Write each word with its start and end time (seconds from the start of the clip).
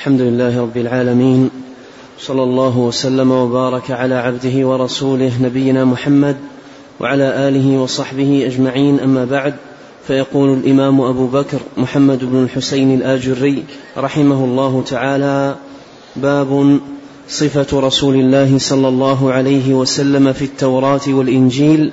الحمد 0.00 0.20
لله 0.20 0.60
رب 0.60 0.76
العالمين 0.76 1.50
صلى 2.18 2.42
الله 2.42 2.78
وسلم 2.78 3.30
وبارك 3.30 3.90
على 3.90 4.14
عبده 4.14 4.68
ورسوله 4.68 5.32
نبينا 5.42 5.84
محمد 5.84 6.36
وعلى 7.00 7.48
آله 7.48 7.78
وصحبه 7.78 8.46
أجمعين 8.46 9.00
أما 9.00 9.24
بعد 9.24 9.54
فيقول 10.06 10.58
الإمام 10.58 11.00
أبو 11.00 11.26
بكر 11.26 11.58
محمد 11.76 12.24
بن 12.24 12.42
الحسين 12.42 12.94
الآجري 12.94 13.64
رحمه 13.96 14.44
الله 14.44 14.82
تعالى 14.86 15.56
باب 16.16 16.80
صفة 17.28 17.80
رسول 17.80 18.14
الله 18.14 18.58
صلى 18.58 18.88
الله 18.88 19.32
عليه 19.32 19.74
وسلم 19.74 20.32
في 20.32 20.44
التوراة 20.44 21.08
والإنجيل 21.08 21.92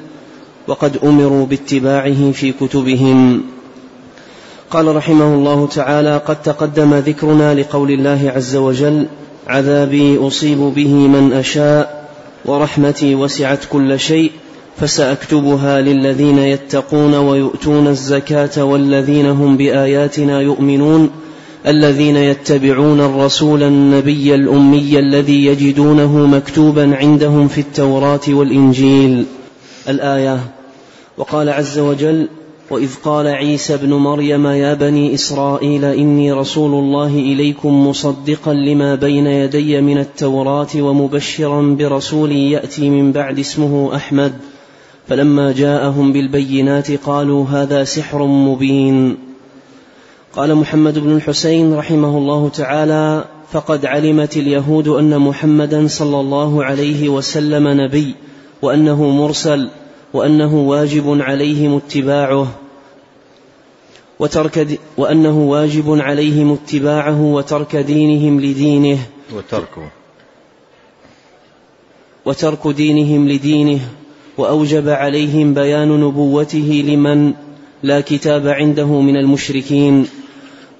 وقد 0.67 0.97
أمروا 1.03 1.45
باتباعه 1.45 2.31
في 2.31 2.51
كتبهم. 2.51 3.43
قال 4.71 4.95
رحمه 4.95 5.35
الله 5.35 5.67
تعالى 5.67 6.21
قد 6.27 6.41
تقدم 6.41 6.93
ذكرنا 6.93 7.53
لقول 7.53 7.91
الله 7.91 8.31
عز 8.35 8.55
وجل 8.55 9.07
عذابي 9.47 10.17
أصيب 10.17 10.57
به 10.57 10.93
من 10.93 11.33
أشاء 11.33 12.07
ورحمتي 12.45 13.15
وسعت 13.15 13.59
كل 13.71 13.99
شيء 13.99 14.31
فسأكتبها 14.77 15.81
للذين 15.81 16.37
يتقون 16.37 17.15
ويؤتون 17.15 17.87
الزكاة 17.87 18.63
والذين 18.63 19.25
هم 19.25 19.57
بآياتنا 19.57 20.41
يؤمنون 20.41 21.09
الذين 21.67 22.15
يتبعون 22.15 23.01
الرسول 23.01 23.63
النبي 23.63 24.35
الأمي 24.35 24.99
الذي 24.99 25.45
يجدونه 25.45 26.17
مكتوبا 26.17 26.95
عندهم 26.95 27.47
في 27.47 27.61
التوراة 27.61 28.21
والإنجيل. 28.27 29.25
الآية 29.89 30.39
وقال 31.17 31.49
عز 31.49 31.79
وجل 31.79 32.27
وإذ 32.69 32.95
قال 33.03 33.27
عيسى 33.27 33.73
ابن 33.73 33.93
مريم 33.93 34.47
يا 34.47 34.73
بني 34.73 35.13
إسرائيل 35.13 35.85
إني 35.85 36.31
رسول 36.31 36.73
الله 36.73 37.07
إليكم 37.07 37.87
مصدقا 37.87 38.53
لما 38.53 38.95
بين 38.95 39.27
يدي 39.27 39.81
من 39.81 39.97
التوراة 39.97 40.67
ومبشرا 40.75 41.61
برسول 41.61 42.31
يأتي 42.31 42.89
من 42.89 43.11
بعد 43.11 43.39
اسمه 43.39 43.95
أحمد. 43.95 44.33
فلما 45.07 45.51
جاءهم 45.51 46.13
بالبينات 46.13 46.91
قالوا 46.91 47.45
هذا 47.45 47.83
سحر 47.83 48.25
مبين. 48.25 49.17
قال 50.35 50.55
محمد 50.55 50.99
بن 50.99 51.15
الحسين 51.15 51.73
رحمه 51.73 52.17
الله 52.17 52.49
تعالى 52.49 53.25
فقد 53.51 53.85
علمت 53.85 54.37
اليهود 54.37 54.87
أن 54.87 55.19
محمدا 55.19 55.87
صلى 55.87 56.19
الله 56.19 56.63
عليه 56.63 57.09
وسلم 57.09 57.67
نبي 57.67 58.15
وأنه 58.61 59.09
مرسل 59.09 59.69
وأنه 60.13 60.55
واجب 60.55 61.21
عليهم 61.21 61.75
اتباعه 61.75 62.47
وترك 64.19 64.79
وأنه 64.97 65.39
واجب 65.39 65.99
عليهم 66.01 66.51
اتباعه 66.53 67.21
وترك 67.21 67.75
دينهم 67.75 68.41
لدينه. 68.41 68.97
وتركه. 69.35 69.89
وترك 72.25 72.67
دينهم 72.67 73.29
لدينه. 73.29 73.79
وأوجب 74.37 74.89
عليهم 74.89 75.53
بيان 75.53 76.01
نبوته 76.01 76.83
لمن 76.87 77.33
لا 77.83 78.01
كتاب 78.01 78.47
عنده 78.47 79.01
من 79.01 79.17
المشركين. 79.17 80.07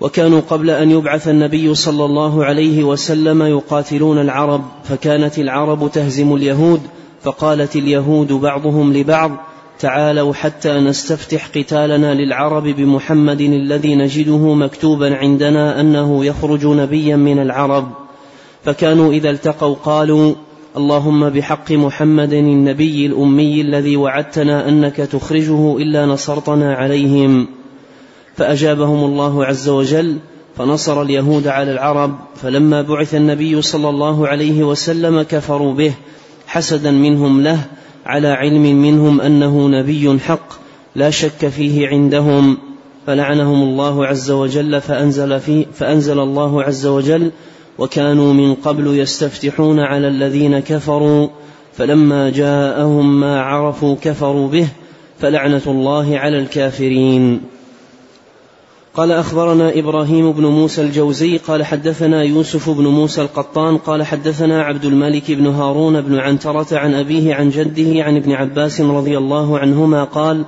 وكانوا 0.02 0.40
قبل 0.40 0.70
أن 0.70 0.92
يبعث 0.92 1.28
النبي 1.28 1.76
صلى 1.76 2.06
الله 2.06 2.46
عليه 2.46 2.84
وسلم 2.84 3.42
يقاتلون 3.42 4.22
العرب 4.22 4.64
فكانت 4.84 5.40
العرب 5.40 5.92
تهزم 5.92 6.36
اليهود 6.36 6.82
فقالت 7.22 7.76
اليهود 7.76 8.34
بعضهم 8.34 8.94
لبعض 8.94 9.32
تعالوا 9.80 10.34
حتى 10.34 10.80
نستفتح 10.80 11.48
قتالنا 11.48 12.14
للعرب 12.14 12.64
بمحمد 12.64 13.42
الذي 13.42 13.96
نجده 13.96 14.54
مكتوبا 14.54 15.16
عندنا 15.16 15.82
أنه 15.82 16.26
يخرج 16.26 16.66
نبيا 16.66 17.16
من 17.16 17.40
العرب. 17.40 17.88
فكانوا 18.64 19.12
إذا 19.12 19.30
التقوا 19.30 19.76
قالوا 19.84 20.34
اللهم 20.78 21.30
بحق 21.30 21.72
محمد 21.72 22.34
النبي 22.34 23.06
الأمي 23.06 23.62
الذي 23.62 23.98
وعدتنا 23.98 24.70
أنك 24.70 24.96
تخرجه 24.96 25.78
إلا 25.78 26.06
نصرتنا 26.06 26.76
عليهم. 26.76 27.48
فأجابهم 28.36 29.04
الله 29.04 29.46
عز 29.46 29.70
وجل 29.70 30.18
فنصر 30.58 31.02
اليهود 31.02 31.48
على 31.48 31.72
العرب 31.72 32.16
فلما 32.36 32.82
بعث 32.82 33.16
النبي 33.16 33.62
صلى 33.62 33.90
الله 33.90 34.28
عليه 34.28 34.64
وسلم 34.64 35.22
كفروا 35.22 35.74
به 35.74 35.94
حسدا 36.48 36.92
منهم 36.92 37.42
له 37.42 37.60
على 38.06 38.28
علم 38.28 38.62
منهم 38.62 39.22
أنه 39.22 39.68
نبي 39.68 40.20
حق 40.20 40.54
لا 40.96 41.10
شك 41.10 41.48
فيه 41.48 41.88
عندهم. 41.88 42.58
فلعنهم 43.08 43.64
الله 43.64 44.06
عز 44.06 44.32
وجل 44.32 44.82
فأنزل 44.82 45.40
فيه 45.40 45.66
فأنزل 45.74 46.20
الله 46.20 46.64
عز 46.64 46.86
وجل 46.86 47.32
وكانوا 47.80 48.34
من 48.34 48.54
قبل 48.54 48.88
يستفتحون 49.00 49.80
على 49.80 50.08
الذين 50.08 50.60
كفروا. 50.60 51.28
فلما 51.74 52.30
جاءهم 52.30 53.20
ما 53.20 53.42
عرفوا 53.42 53.96
كفروا 54.02 54.48
به 54.48 54.68
فلعنة 55.20 55.62
الله 55.68 56.18
على 56.18 56.40
الكافرين. 56.40 57.42
قال 58.98 59.12
أخبرنا 59.12 59.80
إبراهيم 59.80 60.32
بن 60.32 60.46
موسى 60.46 60.82
الجوزي 60.82 61.38
قال 61.38 61.66
حدثنا 61.66 62.24
يوسف 62.24 62.70
بن 62.70 62.88
موسى 62.88 63.22
القطان 63.22 63.78
قال 63.78 64.04
حدثنا 64.04 64.64
عبد 64.64 64.86
الملك 64.86 65.32
بن 65.32 65.48
هارون 65.48 66.02
بن 66.02 66.20
عنترة 66.20 66.68
عن 66.72 66.94
أبيه 66.94 67.36
عن 67.36 67.50
جده 67.50 68.04
عن 68.04 68.16
ابن 68.18 68.32
عباس 68.32 68.82
رضي 68.82 69.18
الله 69.18 69.60
عنهما 69.60 70.04
قال 70.04 70.46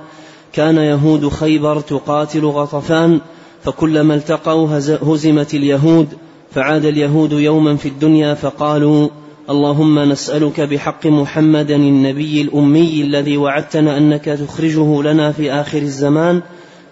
كان 0.52 0.76
يهود 0.76 1.28
خيبر 1.28 1.80
تقاتل 1.80 2.44
غطفان 2.44 3.20
فكلما 3.62 4.14
التقوا 4.14 4.68
هزمت 5.02 5.54
اليهود 5.54 6.08
فعاد 6.50 6.84
اليهود 6.84 7.32
يوما 7.32 7.76
في 7.76 7.88
الدنيا 7.88 8.34
فقالوا 8.34 9.08
اللهم 9.50 9.98
نسألك 9.98 10.60
بحق 10.60 11.06
محمد 11.06 11.70
النبي 11.70 12.42
الأمي 12.42 13.02
الذي 13.02 13.36
وعدتنا 13.36 13.96
أنك 13.96 14.24
تخرجه 14.24 15.02
لنا 15.02 15.32
في 15.32 15.52
آخر 15.52 15.78
الزمان 15.78 16.42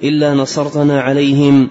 إلا 0.03 0.35
نصرتنا 0.35 1.01
عليهم. 1.01 1.71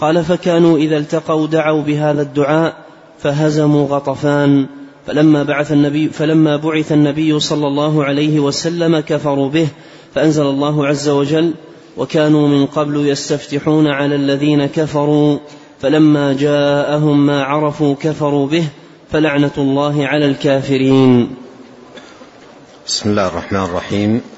قال 0.00 0.24
فكانوا 0.24 0.78
إذا 0.78 0.96
التقوا 0.96 1.46
دعوا 1.46 1.82
بهذا 1.82 2.22
الدعاء 2.22 2.76
فهزموا 3.18 3.86
غطفان. 3.86 4.66
فلما 5.06 5.42
بعث 5.42 5.72
النبي 5.72 6.08
فلما 6.08 6.56
بعث 6.56 6.92
النبي 6.92 7.40
صلى 7.40 7.66
الله 7.66 8.04
عليه 8.04 8.40
وسلم 8.40 9.00
كفروا 9.00 9.48
به 9.48 9.68
فأنزل 10.14 10.42
الله 10.42 10.86
عز 10.86 11.08
وجل 11.08 11.54
وكانوا 11.96 12.48
من 12.48 12.66
قبل 12.66 13.08
يستفتحون 13.08 13.86
على 13.86 14.14
الذين 14.14 14.66
كفروا 14.66 15.38
فلما 15.80 16.32
جاءهم 16.32 17.26
ما 17.26 17.44
عرفوا 17.44 17.94
كفروا 17.94 18.46
به 18.46 18.64
فلعنة 19.12 19.50
الله 19.58 20.06
على 20.06 20.26
الكافرين. 20.26 21.28
بسم 22.86 23.10
الله 23.10 23.28
الرحمن 23.28 23.64
الرحيم. 23.64 24.37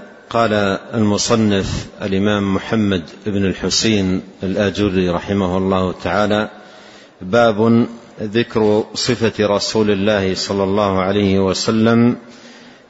قال 0.31 0.53
المصنف 0.93 1.87
الإمام 2.01 2.55
محمد 2.55 3.03
بن 3.25 3.45
الحسين 3.45 4.21
الآجري 4.43 5.09
رحمه 5.09 5.57
الله 5.57 5.91
تعالى 5.91 6.49
باب 7.21 7.87
ذكر 8.21 8.83
صفة 8.93 9.45
رسول 9.45 9.91
الله 9.91 10.35
صلى 10.35 10.63
الله 10.63 10.99
عليه 10.99 11.39
وسلم 11.39 12.17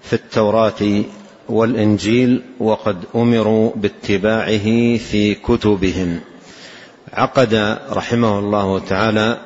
في 0.02 0.14
التوراة 0.14 1.04
والإنجيل 1.50 2.42
وقد 2.60 2.98
أمروا 3.16 3.72
باتباعه 3.76 4.98
في 4.98 5.36
كتبهم. 5.36 6.20
عقد 7.14 7.80
رحمه 7.92 8.40
الله 8.40 8.80
تعالى 8.80 9.38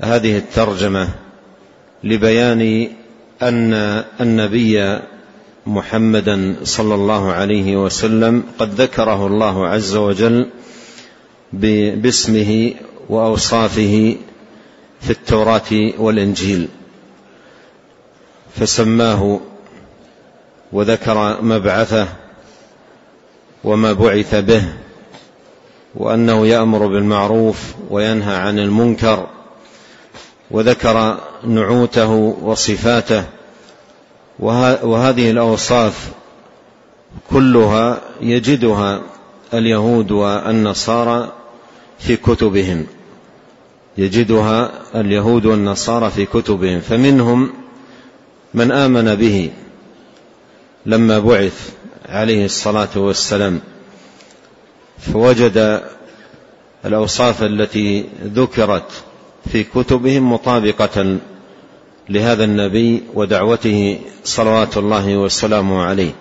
هذه 0.00 0.38
الترجمة 0.38 1.08
لبيان 2.04 2.88
أن 3.42 4.04
النبي 4.20 4.98
محمدا 5.66 6.56
صلى 6.64 6.94
الله 6.94 7.32
عليه 7.32 7.76
وسلم 7.76 8.42
قد 8.58 8.80
ذكره 8.80 9.26
الله 9.26 9.66
عز 9.66 9.96
وجل 9.96 10.50
باسمه 11.52 12.74
وأوصافه 13.08 14.16
في 15.00 15.10
التوراة 15.10 15.92
والإنجيل. 15.98 16.68
فسماه 18.56 19.40
وذكر 20.72 21.42
مبعثه 21.42 22.08
وما 23.64 23.92
بعث 23.92 24.34
به 24.34 24.64
وأنه 25.94 26.46
يأمر 26.46 26.86
بالمعروف 26.86 27.74
وينهى 27.90 28.36
عن 28.36 28.58
المنكر 28.58 29.26
وذكر 30.50 31.20
نعوته 31.44 32.10
وصفاته 32.42 33.24
وهذه 34.38 35.30
الأوصاف 35.30 36.10
كلها 37.30 38.00
يجدها 38.20 39.02
اليهود 39.54 40.10
والنصارى 40.10 41.32
في 41.98 42.16
كتبهم. 42.16 42.86
يجدها 43.98 44.70
اليهود 44.94 45.46
والنصارى 45.46 46.10
في 46.10 46.26
كتبهم. 46.26 46.80
فمنهم 46.80 47.52
من 48.54 48.72
آمن 48.72 49.14
به 49.14 49.50
لما 50.86 51.18
بعث 51.18 51.70
عليه 52.08 52.44
الصلاة 52.44 52.88
والسلام. 52.96 53.60
فوجد 54.98 55.82
الأوصاف 56.84 57.42
التي 57.42 58.04
ذكرت 58.24 58.90
في 59.52 59.64
كتبهم 59.64 60.32
مطابقة 60.32 61.18
لهذا 62.08 62.44
النبي 62.44 63.02
ودعوته 63.14 63.98
صلوات 64.24 64.76
الله 64.76 65.16
وسلامه 65.16 65.82
عليه. 65.82 66.12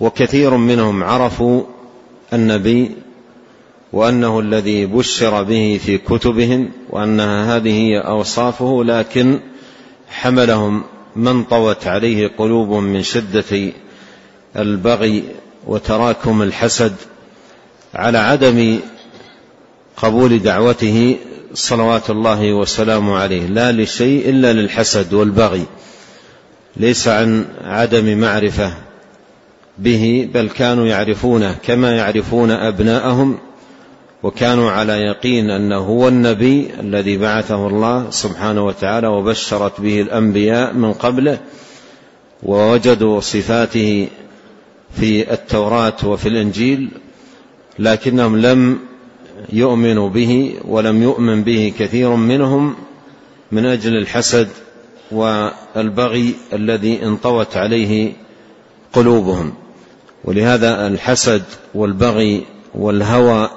وكثير 0.00 0.56
منهم 0.56 1.04
عرفوا 1.04 1.62
النبي 2.32 2.90
وأنه 3.92 4.40
الذي 4.40 4.86
بشر 4.86 5.42
به 5.42 5.80
في 5.84 5.98
كتبهم 5.98 6.70
وانها 6.90 7.56
هذه 7.56 7.70
هي 7.70 7.98
أوصافه 7.98 8.84
لكن 8.84 9.40
حملهم 10.08 10.84
من 11.16 11.44
طوت 11.44 11.86
عليه 11.86 12.30
قلوب 12.38 12.70
من 12.72 13.02
شدة 13.02 13.72
البغي 14.56 15.24
وتراكم 15.66 16.42
الحسد 16.42 16.94
على 17.94 18.18
عدم 18.18 18.78
قبول 19.96 20.38
دعوته 20.38 21.16
صلوات 21.54 22.10
الله 22.10 22.52
وسلامه 22.52 23.16
عليه. 23.16 23.46
لا 23.46 23.72
لشيء 23.72 24.28
إلا 24.28 24.52
للحسد 24.52 25.12
والبغي. 25.12 25.66
ليس 26.76 27.08
عن 27.08 27.44
عدم 27.64 28.18
معرفة 28.18 28.74
به 29.78 30.28
بل 30.34 30.48
كانوا 30.48 30.86
يعرفونه 30.86 31.56
كما 31.62 31.96
يعرفون 31.96 32.50
أبناءهم 32.50 33.38
وكانوا 34.22 34.70
على 34.70 34.92
يقين 34.92 35.50
أنه 35.50 35.76
هو 35.76 36.08
النبي 36.08 36.70
الذي 36.80 37.16
بعثه 37.16 37.66
الله 37.66 38.10
سبحانه 38.10 38.66
وتعالى 38.66 39.06
وبشرت 39.06 39.80
به 39.80 40.00
الأنبياء 40.00 40.72
من 40.72 40.92
قبله 40.92 41.38
ووجدوا 42.42 43.20
صفاته 43.20 44.08
في 45.00 45.32
التوراة 45.32 45.96
وفي 46.04 46.28
الإنجيل 46.28 46.88
لكنهم 47.78 48.36
لم 48.36 48.78
يؤمنوا 49.52 50.08
به 50.08 50.54
ولم 50.64 51.02
يؤمن 51.02 51.42
به 51.42 51.72
كثير 51.78 52.14
منهم 52.14 52.74
من 53.52 53.66
أجل 53.66 53.96
الحسد 53.96 54.48
والبغي 55.12 56.34
الذي 56.52 57.02
انطوت 57.02 57.56
عليه 57.56 58.12
قلوبهم. 58.92 59.54
ولهذا 60.24 60.86
الحسد 60.86 61.42
والبغي 61.74 62.44
والهوى 62.74 63.50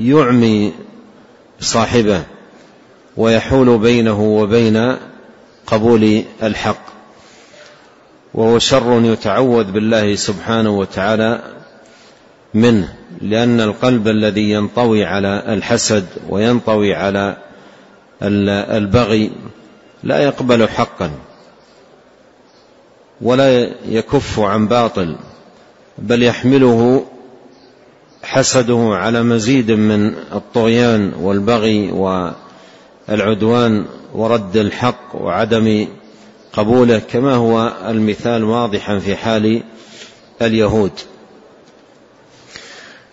يعمي 0.00 0.72
صاحبه 1.60 2.22
ويحول 3.16 3.78
بينه 3.78 4.22
وبين 4.22 4.96
قبول 5.66 6.22
الحق. 6.42 6.86
وهو 8.34 8.58
شر 8.58 9.00
يتعوذ 9.04 9.72
بالله 9.72 10.14
سبحانه 10.14 10.70
وتعالى 10.70 11.55
منه 12.56 12.94
لأن 13.22 13.60
القلب 13.60 14.08
الذي 14.08 14.50
ينطوي 14.50 15.04
على 15.04 15.42
الحسد 15.48 16.06
وينطوي 16.28 16.94
على 16.94 17.36
البغي 18.22 19.30
لا 20.02 20.18
يقبل 20.18 20.68
حقا 20.68 21.10
ولا 23.20 23.70
يكف 23.88 24.40
عن 24.40 24.68
باطل 24.68 25.16
بل 25.98 26.22
يحمله 26.22 27.06
حسده 28.22 28.90
على 28.92 29.22
مزيد 29.22 29.70
من 29.70 30.14
الطغيان 30.32 31.12
والبغي 31.20 31.90
والعدوان 33.08 33.84
ورد 34.14 34.56
الحق 34.56 35.14
وعدم 35.14 35.86
قبوله 36.52 36.98
كما 36.98 37.34
هو 37.34 37.72
المثال 37.88 38.44
واضحا 38.44 38.98
في 38.98 39.16
حال 39.16 39.62
اليهود. 40.42 40.92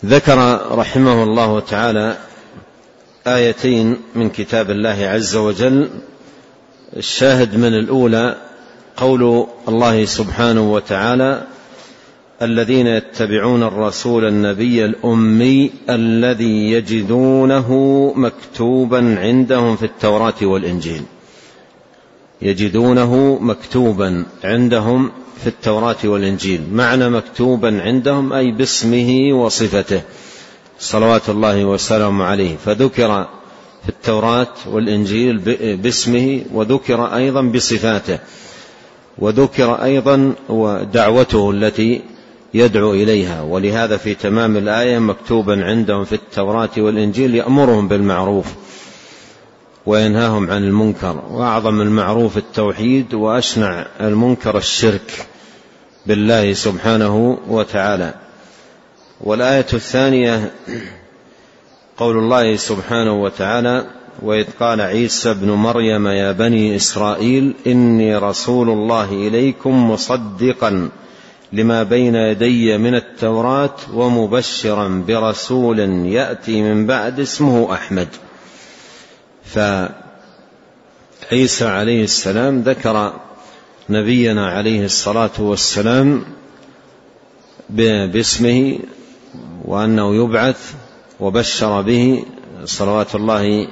ذكر 0.05 0.61
رحمه 0.71 1.23
الله 1.23 1.59
تعالى 1.59 2.17
آيتين 3.27 3.97
من 4.15 4.29
كتاب 4.29 4.71
الله 4.71 4.89
عز 4.89 5.35
وجل. 5.35 5.89
الشاهد 6.97 7.57
من 7.57 7.73
الأولى 7.73 8.37
قول 8.97 9.47
الله 9.67 10.05
سبحانه 10.05 10.73
وتعالى 10.73 11.43
الذين 12.41 12.87
يتبعون 12.87 13.63
الرسول 13.63 14.25
النبي 14.25 14.85
الأمي 14.85 15.71
الذي 15.89 16.71
يجدونه 16.71 17.73
مكتوبا 18.15 19.19
عندهم 19.19 19.75
في 19.75 19.85
التوراة 19.85 20.33
والإنجيل. 20.41 21.01
يجدونه 22.43 23.37
مكتوبا 23.41 24.25
عندهم 24.43 25.11
في 25.41 25.47
التوراة 25.47 25.95
والإنجيل. 26.03 26.61
معنى 26.71 27.09
مكتوبا 27.09 27.81
عندهم 27.81 28.33
أي 28.33 28.51
باسمه 28.51 29.29
وصفته. 29.33 30.01
صلوات 30.79 31.29
الله 31.29 31.65
وسلامه 31.65 32.25
عليه. 32.25 32.55
فذكر 32.65 33.27
في 33.83 33.89
التوراة 33.89 34.47
والإنجيل 34.65 35.37
باسمه 35.77 36.41
وذكر 36.53 37.15
أيضا 37.15 37.41
بصفاته. 37.41 38.19
وذكر 39.17 39.73
أيضا 39.73 40.33
ودعوته 40.49 41.51
التي 41.51 42.01
يدعو 42.53 42.93
إليها. 42.93 43.41
ولهذا 43.41 43.97
في 43.97 44.15
تمام 44.15 44.57
الآية 44.57 44.99
مكتوبا 44.99 45.65
عندهم 45.65 46.03
في 46.03 46.13
التوراة 46.13 46.69
والإنجيل 46.77 47.35
يأمرهم 47.35 47.87
بالمعروف. 47.87 48.45
وينهاهم 49.85 50.51
عن 50.51 50.63
المنكر. 50.63 51.23
وأعظم 51.29 51.81
المعروف 51.81 52.37
التوحيد 52.37 53.13
وأشنع 53.13 53.85
المنكر 54.01 54.57
الشرك 54.57 55.27
بالله 56.05 56.53
سبحانه 56.53 57.39
وتعالى. 57.47 58.13
والآية 59.21 59.67
الثانية 59.73 60.51
قول 61.97 62.17
الله 62.17 62.55
سبحانه 62.55 63.23
وتعالى 63.23 63.85
وإذ 64.21 64.45
قال 64.59 64.81
عيسى 64.81 65.31
ابن 65.31 65.51
مريم 65.51 66.07
يا 66.07 66.31
بني 66.31 66.75
إسرائيل 66.75 67.53
إني 67.67 68.17
رسول 68.17 68.69
الله 68.69 69.13
إليكم 69.13 69.91
مصدقا 69.91 70.89
لما 71.53 71.83
بين 71.83 72.15
يدي 72.15 72.77
من 72.77 72.95
التوراة 72.95 73.75
ومبشرا 73.93 75.03
برسول 75.07 75.79
يأتي 76.05 76.61
من 76.61 76.85
بعد 76.85 77.19
اسمه 77.19 77.73
أحمد. 77.73 78.07
فعيسى 79.45 79.91
عليه 81.65 82.03
السلام 82.03 82.61
ذكر 82.61 83.13
نبينا 83.89 84.49
عليه 84.49 84.85
الصلاة 84.85 85.31
والسلام 85.39 86.25
باسمه 87.69 88.79
وأنه 89.65 90.15
يبعث 90.15 90.73
وبشر 91.19 91.81
به 91.81 92.25
صلوات 92.65 93.15
الله 93.15 93.67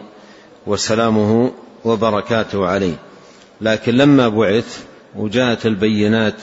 وسلامه 0.67 1.51
وبركاته 1.85 2.67
عليه. 2.67 2.95
لكن 3.61 3.93
لما 3.97 4.29
بعث 4.29 4.83
وجاءت 5.15 5.65
البينات 5.65 6.41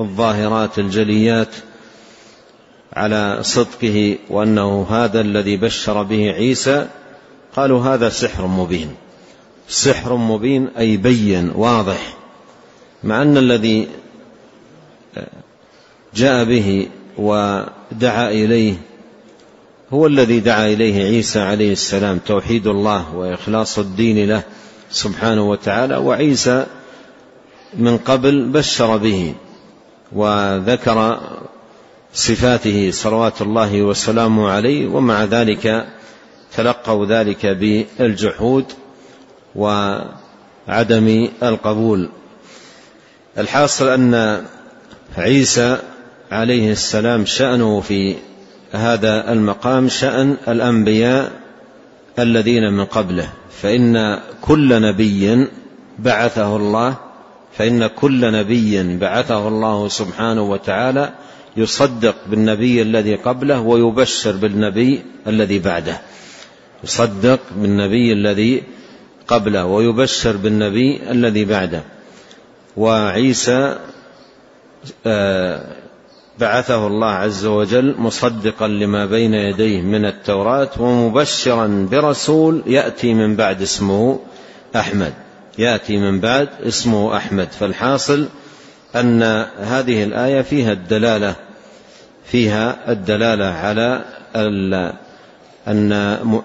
الظاهرات 0.00 0.78
الجليات 0.78 1.54
على 2.92 3.38
صدقه 3.42 4.18
وأنه 4.30 4.86
هذا 4.90 5.20
الذي 5.20 5.56
بشر 5.56 6.02
به 6.02 6.30
عيسى 6.30 6.86
قالوا 7.56 7.82
هذا 7.82 8.08
سحر 8.08 8.46
مبين. 8.46 8.94
سحر 9.68 10.16
مبين 10.16 10.68
أي 10.78 10.96
بين 10.96 11.50
واضح. 11.54 12.16
مع 13.04 13.22
أن 13.22 13.36
الذي 13.36 13.88
جاء 16.14 16.44
به 16.44 16.88
ودعا 17.18 18.30
إليه 18.30 18.74
هو 19.92 20.06
الذي 20.06 20.40
دعا 20.40 20.66
إليه 20.66 21.04
عيسى 21.04 21.40
عليه 21.40 21.72
السلام 21.72 22.18
توحيد 22.18 22.66
الله 22.66 23.14
وإخلاص 23.14 23.78
الدين 23.78 24.28
له 24.28 24.42
سبحانه 24.90 25.50
وتعالى 25.50 25.96
وعيسى 25.96 26.66
من 27.74 27.98
قبل 27.98 28.44
بشر 28.44 28.96
به 28.96 29.34
وذكر 30.12 31.20
صفاته 32.14 32.90
صلوات 32.90 33.42
الله 33.42 33.82
وسلامه 33.82 34.48
عليه 34.48 34.86
ومع 34.86 35.24
ذلك 35.24 35.86
تلقوا 36.56 37.06
ذلك 37.06 37.46
بالجحود 37.46 38.64
وعدم 39.54 41.28
القبول. 41.42 42.08
الحاصل 43.38 43.88
أن 43.88 44.44
عيسى 45.16 45.78
عليه 46.32 46.72
السلام 46.72 47.24
شأنه 47.24 47.80
في 47.80 48.16
هذا 48.72 49.32
المقام 49.32 49.88
شأن 49.88 50.36
الأنبياء 50.48 51.32
الذين 52.18 52.72
من 52.72 52.84
قبله. 52.84 53.28
فإن 53.62 54.18
كل 54.40 54.82
نبي 54.82 55.46
بعثه 55.98 56.56
الله 56.56 56.96
فإن 57.58 57.86
كل 57.86 58.32
نبي 58.32 58.96
بعثه 58.96 59.48
الله 59.48 59.88
سبحانه 59.88 60.42
وتعالى 60.42 61.12
يصدق 61.56 62.14
بالنبي 62.26 62.82
الذي 62.82 63.14
قبله 63.14 63.60
ويبشر 63.60 64.32
بالنبي 64.32 65.02
الذي 65.26 65.58
بعده. 65.58 66.00
يصدق 66.84 67.40
بالنبي 67.56 68.12
الذي 68.12 68.62
قبله 69.28 69.64
ويبشر 69.64 70.36
بالنبي 70.36 71.10
الذي 71.10 71.44
بعده. 71.44 71.82
وعيسى 72.76 73.78
آه، 75.06 75.60
بعثه 76.38 76.86
الله 76.86 77.10
عز 77.10 77.46
وجل 77.46 77.94
مصدقا 77.98 78.68
لما 78.68 79.06
بين 79.06 79.34
يديه 79.34 79.80
من 79.80 80.04
التوراة 80.04 80.70
ومبشرا 80.78 81.88
برسول 81.90 82.62
يأتي 82.66 83.14
من 83.14 83.36
بعد 83.36 83.62
اسمه 83.62 84.20
أحمد. 84.76 85.12
يأتي 85.58 85.96
من 85.96 86.20
بعد 86.20 86.48
اسمه 86.66 87.16
أحمد. 87.16 87.48
فالحاصل 87.52 88.28
أن 88.96 89.22
هذه 89.58 90.04
الآية 90.04 90.42
فيها 90.42 90.72
الدلالة 90.72 91.34
فيها 92.24 92.92
الدلالة 92.92 93.44
على 93.44 94.04
أن 95.68 95.92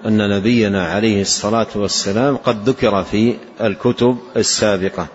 أن 0.06 0.36
نبينا 0.36 0.86
عليه 0.86 1.22
الصلاة 1.22 1.66
والسلام 1.74 2.36
قد 2.36 2.68
ذكر 2.68 3.04
في 3.04 3.34
الكتب 3.60 4.18
السابقة. 4.36 5.06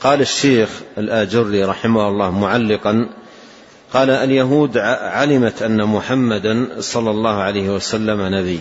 قال 0.00 0.20
الشيخ 0.20 0.68
الآجري 0.98 1.64
رحمه 1.64 2.08
الله 2.08 2.30
معلقا 2.30 3.08
قال 3.92 4.10
اليهود 4.10 4.78
علمت 4.78 5.62
أن 5.62 5.84
محمدا 5.84 6.68
صلى 6.80 7.10
الله 7.10 7.34
عليه 7.34 7.70
وسلم 7.74 8.34
نبي. 8.34 8.60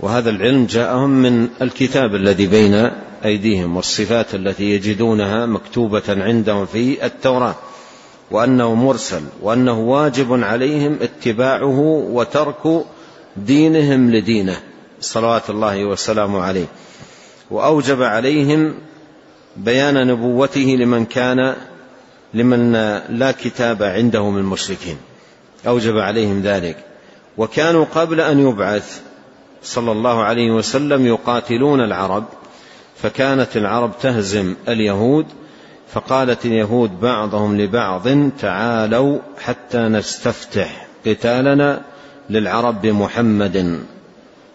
وهذا 0.00 0.30
العلم 0.30 0.66
جاءهم 0.66 1.10
من 1.10 1.48
الكتاب 1.62 2.14
الذي 2.14 2.46
بين 2.46 2.90
أيديهم 3.24 3.76
والصفات 3.76 4.34
التي 4.34 4.64
يجدونها 4.64 5.46
مكتوبة 5.46 6.02
عندهم 6.08 6.66
في 6.66 7.06
التوراة 7.06 7.54
وأنه 8.30 8.74
مرسل 8.74 9.22
وأنه 9.42 9.78
واجب 9.80 10.42
عليهم 10.44 10.98
اتباعه 11.02 11.78
وترك 12.10 12.84
دينهم 13.44 14.10
لدينه. 14.10 14.56
صلوات 15.00 15.50
الله 15.50 15.84
وسلامه 15.84 16.42
عليه. 16.42 16.66
وأوجب 17.50 18.02
عليهم 18.02 18.74
بيان 19.56 20.06
نبوته 20.06 20.76
لمن 20.80 21.04
كان 21.04 21.54
لمن 22.34 22.72
لا 23.08 23.32
كتاب 23.32 23.82
عنده 23.82 24.30
من 24.30 24.38
المشركين. 24.38 24.96
أوجب 25.66 25.98
عليهم 25.98 26.42
ذلك. 26.42 26.76
وكانوا 27.38 27.84
قبل 27.84 28.20
أن 28.20 28.48
يبعث 28.48 29.00
صلى 29.62 29.92
الله 29.92 30.22
عليه 30.22 30.50
وسلم 30.50 31.06
يقاتلون 31.06 31.80
العرب 31.80 32.24
فكانت 33.02 33.56
العرب 33.56 33.92
تهزم 34.00 34.54
اليهود 34.68 35.26
فقالت 35.92 36.46
اليهود 36.46 37.00
بعضهم 37.00 37.60
لبعض 37.60 38.08
تعالوا 38.40 39.18
حتى 39.40 39.78
نستفتح 39.78 40.86
قتالنا 41.06 41.82
للعرب 42.30 42.80
بمحمد 42.80 43.80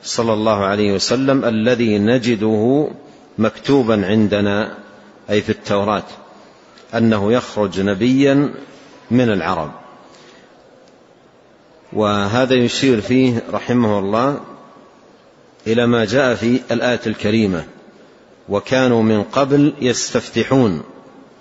صلى 0.03 0.33
الله 0.33 0.65
عليه 0.65 0.93
وسلم 0.93 1.45
الذي 1.45 1.99
نجده 1.99 2.87
مكتوبا 3.37 4.05
عندنا 4.05 4.77
أي 5.29 5.41
في 5.41 5.49
التوراة 5.49 6.03
أنه 6.93 7.33
يخرج 7.33 7.81
نبيا 7.81 8.53
من 9.11 9.29
العرب. 9.29 9.71
وهذا 11.93 12.55
يشير 12.55 13.01
فيه 13.01 13.43
رحمه 13.51 13.99
الله 13.99 14.39
إلى 15.67 15.87
ما 15.87 16.05
جاء 16.05 16.35
في 16.35 16.61
الآية 16.71 16.99
الكريمة 17.07 17.63
وكانوا 18.49 19.03
من 19.03 19.23
قبل 19.23 19.73
يستفتحون 19.81 20.83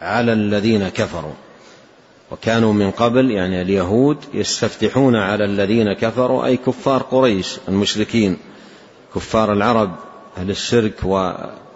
على 0.03 0.33
الذين 0.33 0.89
كفروا 0.89 1.33
وكانوا 2.33 2.73
من 2.73 2.91
قبل 2.91 3.31
يعني 3.31 3.63
اليهود 3.63 4.17
يستفتحون 4.35 5.17
على 5.17 5.45
الذين 5.45 5.93
كفروا 5.93 6.47
أي 6.47 6.57
كفار 6.57 7.03
قريش 7.03 7.57
المشركين 7.69 8.37
كفار 9.15 9.53
العرب 9.53 9.91
أهل 10.37 10.51
الشرك 10.51 11.05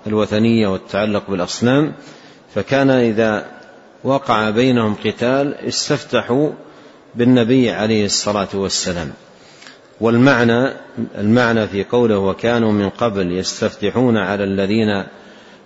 والوثنية 0.06 0.68
والتعلق 0.68 1.30
بالأصنام. 1.30 1.92
فكان 2.54 2.90
إذا 2.90 3.46
وقع 4.04 4.50
بينهم 4.50 4.94
قتال 5.04 5.54
استفتحوا 5.54 6.50
بالنبي 7.14 7.70
عليه 7.70 8.04
الصلاة 8.04 8.48
والسلام. 8.54 9.12
والمعنى 10.00 10.72
المعنى 11.18 11.68
في 11.68 11.84
قوله 11.84 12.18
وكانوا 12.18 12.72
من 12.72 12.88
قبل 12.88 13.32
يستفتحون 13.32 14.16
على 14.16 14.44
الذين 14.44 15.04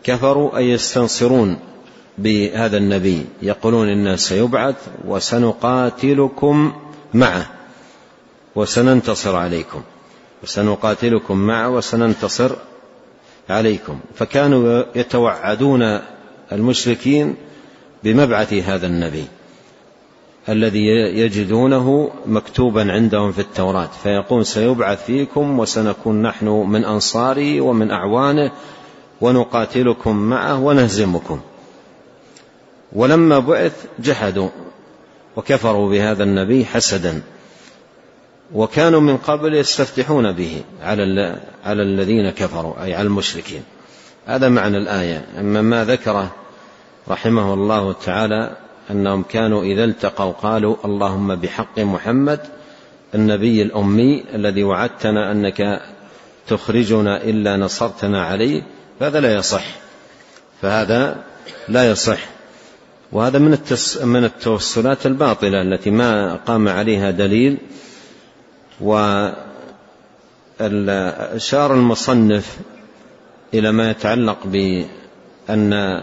كفروا 0.05 0.57
أي 0.57 0.71
يستنصرون 0.71 1.59
بهذا 2.19 2.77
النبي 2.77 3.27
يقولون 3.43 3.89
إن 3.89 4.17
سيبعث 4.17 4.75
وسنقاتلكم 5.07 6.73
معه 7.15 7.51
وسننتصر 8.57 9.37
عليكم. 9.37 9.83
وسنقاتلكم 10.43 11.37
معه 11.39 11.71
وسننتصر 11.71 12.51
عليكم. 13.51 13.99
فكانوا 14.15 14.83
يتوعدون 14.95 16.01
المشركين 16.53 17.35
بمبعث 18.05 18.53
هذا 18.53 18.87
النبي 18.87 19.25
الذي 20.49 20.87
يجدونه 21.17 22.11
مكتوبا 22.27 22.93
عندهم 22.93 23.33
في 23.33 23.39
التوراة. 23.39 23.91
فيقول 24.03 24.47
سيبعث 24.47 25.05
فيكم 25.05 25.59
وسنكون 25.59 26.23
نحن 26.23 26.49
من 26.49 26.85
أنصاره 26.85 27.61
ومن 27.61 27.91
أعوانه 27.91 28.53
ونقاتلكم 29.21 30.17
معه 30.17 30.61
ونهزمكم. 30.61 31.41
ولما 32.93 33.39
بعث 33.39 33.87
جحدوا 33.99 34.49
وكفروا 35.37 35.91
بهذا 35.91 36.23
النبي 36.25 36.65
حسدا 36.65 37.23
وكانوا 38.55 39.01
من 39.01 39.17
قبل 39.17 39.55
يستفتحون 39.55 40.33
به 40.33 40.63
على 40.83 41.37
على 41.65 41.83
الذين 41.83 42.31
كفروا 42.31 42.85
أي 42.85 42.95
على 42.95 43.07
المشركين. 43.07 43.63
هذا 44.27 44.49
معنى 44.49 44.77
الآية. 44.77 45.25
أما 45.41 45.63
ما 45.63 45.85
ذكره 45.85 46.31
رحمه 47.09 47.55
الله 47.55 47.93
تعالى 47.93 48.57
أنهم 48.91 49.23
كانوا 49.23 49.63
إذا 49.63 49.85
التقوا 49.85 50.33
قالوا 50.33 50.77
اللهم 50.85 51.35
بحق 51.35 51.79
محمد 51.79 52.41
النبي 53.15 53.63
الأمي 53.63 54.25
الذي 54.35 54.65
وعدتنا 54.65 55.33
أنك 55.33 55.83
تخرجنا 56.49 57.23
إلا 57.23 57.57
نصرتنا 57.57 58.25
عليه 58.25 58.63
فهذا 59.01 59.21
لا 59.21 59.35
يصح. 59.35 59.65
فهذا 60.63 61.25
لا 61.69 61.91
يصح. 61.91 62.40
وهذا 63.13 63.39
من 63.39 63.59
من 64.05 64.25
التوسلات 64.25 65.07
الباطلة 65.07 65.63
التي 65.63 65.91
ما 65.91 66.35
قام 66.35 66.69
عليها 66.69 67.11
دليل 67.11 67.59
وأشار 68.81 69.35
المصنف 71.75 72.59
إلى 73.55 73.73
ما 73.73 73.91
يتعلق 73.91 74.39
بأن 74.45 76.01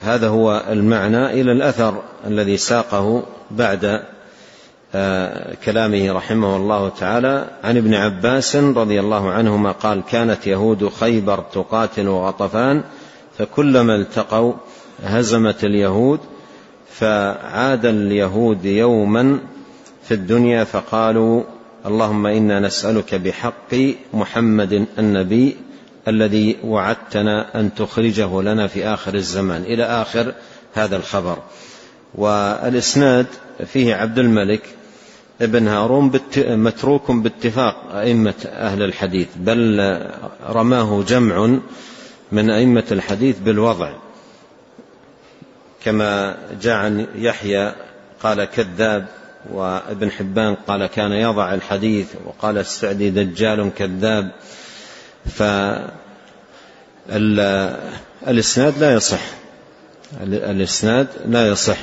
هذا 0.00 0.28
هو 0.28 0.64
المعنى 0.70 1.40
إلى 1.40 1.52
الأثر 1.52 2.02
الذي 2.26 2.56
ساقه 2.56 3.22
بعد 3.50 4.02
آه، 4.94 5.54
كلامه 5.64 6.12
رحمه 6.12 6.56
الله 6.56 6.88
تعالى 6.88 7.46
عن 7.64 7.76
ابن 7.76 7.94
عباس 7.94 8.56
رضي 8.56 9.00
الله 9.00 9.30
عنهما 9.30 9.72
قال 9.72 10.02
كانت 10.10 10.46
يهود 10.46 10.88
خيبر 10.88 11.40
تقاتل 11.52 12.08
غطفان 12.08 12.82
فكلما 13.38 13.96
التقوا 13.96 14.54
هزمت 15.04 15.64
اليهود 15.64 16.20
فعاد 16.90 17.86
اليهود 17.86 18.64
يوما 18.64 19.38
في 20.04 20.14
الدنيا 20.14 20.64
فقالوا 20.64 21.42
اللهم 21.86 22.26
إنا 22.26 22.60
نسألك 22.60 23.14
بحق 23.14 23.74
محمد 24.14 24.86
النبي 24.98 25.56
الذي 26.08 26.56
وعدتنا 26.64 27.60
أن 27.60 27.74
تخرجه 27.74 28.42
لنا 28.42 28.66
في 28.66 28.84
آخر 28.84 29.14
الزمان 29.14 29.62
إلى 29.62 29.84
آخر 29.84 30.32
هذا 30.74 30.96
الخبر. 30.96 31.38
والإسناد 32.14 33.26
فيه 33.66 33.94
عبد 33.94 34.18
الملك 34.18 34.62
ابن 35.40 35.68
هارون 35.68 36.12
متروك 36.36 37.10
باتفاق 37.10 37.94
أئمة 37.94 38.34
أهل 38.46 38.82
الحديث 38.82 39.28
بل 39.36 39.80
رماه 40.48 41.02
جمع 41.08 41.58
من 42.32 42.50
أئمة 42.50 42.84
الحديث 42.92 43.38
بالوضع. 43.38 43.92
كما 45.84 46.36
جاء 46.62 46.74
عن 46.74 47.06
يحيى 47.14 47.72
قال 48.22 48.44
كذاب 48.44 49.06
وابن 49.52 50.10
حبان 50.10 50.54
قال 50.54 50.86
كان 50.86 51.12
يضع 51.12 51.54
الحديث 51.54 52.06
وقال 52.24 52.58
السعدي 52.58 53.10
دجال 53.10 53.70
كذاب. 53.74 54.30
فالإسناد 57.08 58.78
لا 58.78 58.94
يصح. 58.94 59.20
الإسناد 60.22 61.06
لا 61.26 61.48
يصح. 61.48 61.78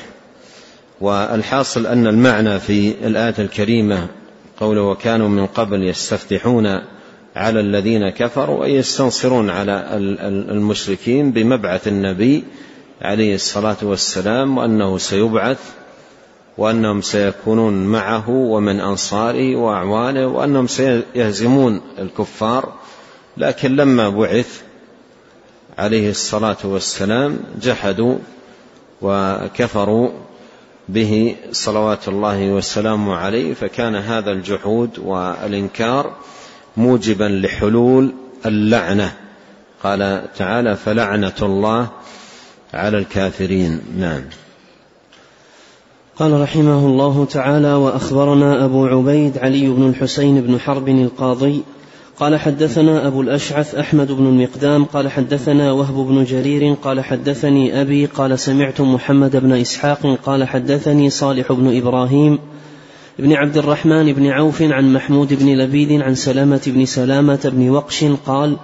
والحاصل 1.02 1.88
أن 1.88 2.08
المعنى 2.08 2.60
في 2.60 2.90
الآية 3.08 3.36
الكريمة 3.40 4.08
قوله 4.60 4.82
وكانوا 4.82 5.30
من 5.30 5.46
قبل 5.46 5.84
يستفتحون 5.84 6.68
على 7.36 7.60
الذين 7.60 8.10
كفروا 8.10 8.66
أي 8.66 8.76
يستنصرون 8.76 9.50
على 9.50 9.88
المشركين 10.50 11.32
بمبعث 11.32 11.88
النبي 11.88 12.44
عليه 13.02 13.36
الصلاة 13.36 13.78
والسلام 13.82 14.58
وأنه 14.58 14.98
سيبعث 14.98 15.60
وأنهم 16.58 17.02
سيكونون 17.02 17.86
معه 17.86 18.30
ومن 18.30 18.80
أنصاره 18.80 19.56
وأعوانه 19.56 20.28
وأنهم 20.28 20.68
سيهزمون 20.68 21.82
الكفار. 22.00 22.74
لكن 23.38 23.76
لما 23.76 24.10
بعث 24.10 24.62
عليه 25.78 26.10
الصلاة 26.10 26.58
والسلام 26.64 27.40
جحدوا 27.62 28.18
وكفروا 29.02 30.10
به 30.90 31.36
صلوات 31.52 32.08
الله 32.08 32.52
والسلام 32.52 33.10
عليه 33.10 33.54
فكان 33.54 33.96
هذا 33.96 34.32
الجحود 34.32 35.00
والإنكار 35.00 36.12
موجبا 36.78 37.24
لحلول 37.24 38.14
اللعنة. 38.46 39.14
قال 39.84 40.24
تعالى 40.38 40.76
فلعنة 40.76 41.36
الله 41.42 41.90
على 42.78 42.98
الكافرين. 42.98 43.80
نعم. 43.98 44.22
قال 46.20 46.42
رحمه 46.42 46.86
الله 46.86 47.26
تعالى 47.26 47.74
وأخبرنا 47.74 48.66
أبو 48.66 48.86
عبيد 48.86 49.38
علي 49.38 49.70
بن 49.70 49.90
الحسين 49.90 50.42
بن 50.42 50.60
حرب 50.60 50.90
القاضي 50.90 51.62
قال 52.20 52.40
حدثنا 52.40 53.08
أبو 53.08 53.22
الأشعث 53.22 53.76
أحمد 53.76 54.12
بن 54.12 54.26
المقدام 54.26 54.86
قال 54.86 55.12
حدثنا 55.12 55.72
وهب 55.72 55.96
بن 55.96 56.24
جرير 56.24 56.74
قال 56.74 57.02
حدثني 57.02 57.82
أبي 57.82 58.06
قال 58.06 58.40
سمعت 58.40 58.82
محمد 58.82 59.36
بن 59.36 59.52
إسحاق 59.52 60.18
قال 60.26 60.48
حدثني 60.48 61.10
صالح 61.10 61.52
بن 61.52 61.78
إبراهيم 61.78 62.40
بن 63.20 63.34
عبد 63.34 63.58
الرحمن 63.58 64.14
بن 64.14 64.28
عوف 64.28 64.62
عن 64.62 64.94
محمود 64.94 65.34
بن 65.34 65.58
لبيد 65.58 66.02
عن 66.02 66.16
سلامة 66.16 66.62
بن 66.68 66.86
سلامة 66.86 67.52
بن 67.54 67.70
وقش 67.70 68.06
قال 68.26 68.58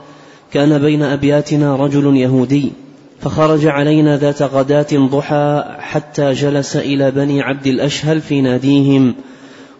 كان 0.53 0.81
بين 0.81 1.03
أبياتنا 1.03 1.75
رجل 1.75 2.15
يهودي 2.15 2.82
فخرج 3.23 3.65
علينا 3.65 4.17
ذات 4.17 4.41
غداة 4.41 4.87
ضحى 4.93 5.63
حتى 5.79 6.31
جلس 6.31 6.75
إلى 6.75 7.11
بني 7.11 7.41
عبد 7.41 7.67
الأشهل 7.67 8.21
في 8.21 8.41
ناديهم 8.41 9.15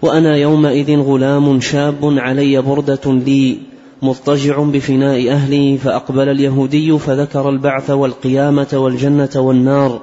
وأنا 0.02 0.36
يومئذ 0.36 1.00
غلام 1.00 1.60
شاب 1.60 2.14
علي 2.18 2.62
بردة 2.62 3.02
لي 3.06 3.58
مضطجع 4.02 4.60
بفناء 4.64 5.32
أهلي 5.32 5.78
فأقبل 5.78 6.30
اليهودي 6.30 6.98
فذكر 6.98 7.50
البعث 7.50 7.90
والقيامة 7.90 8.68
والجنة 8.74 9.30
والنار 9.36 10.02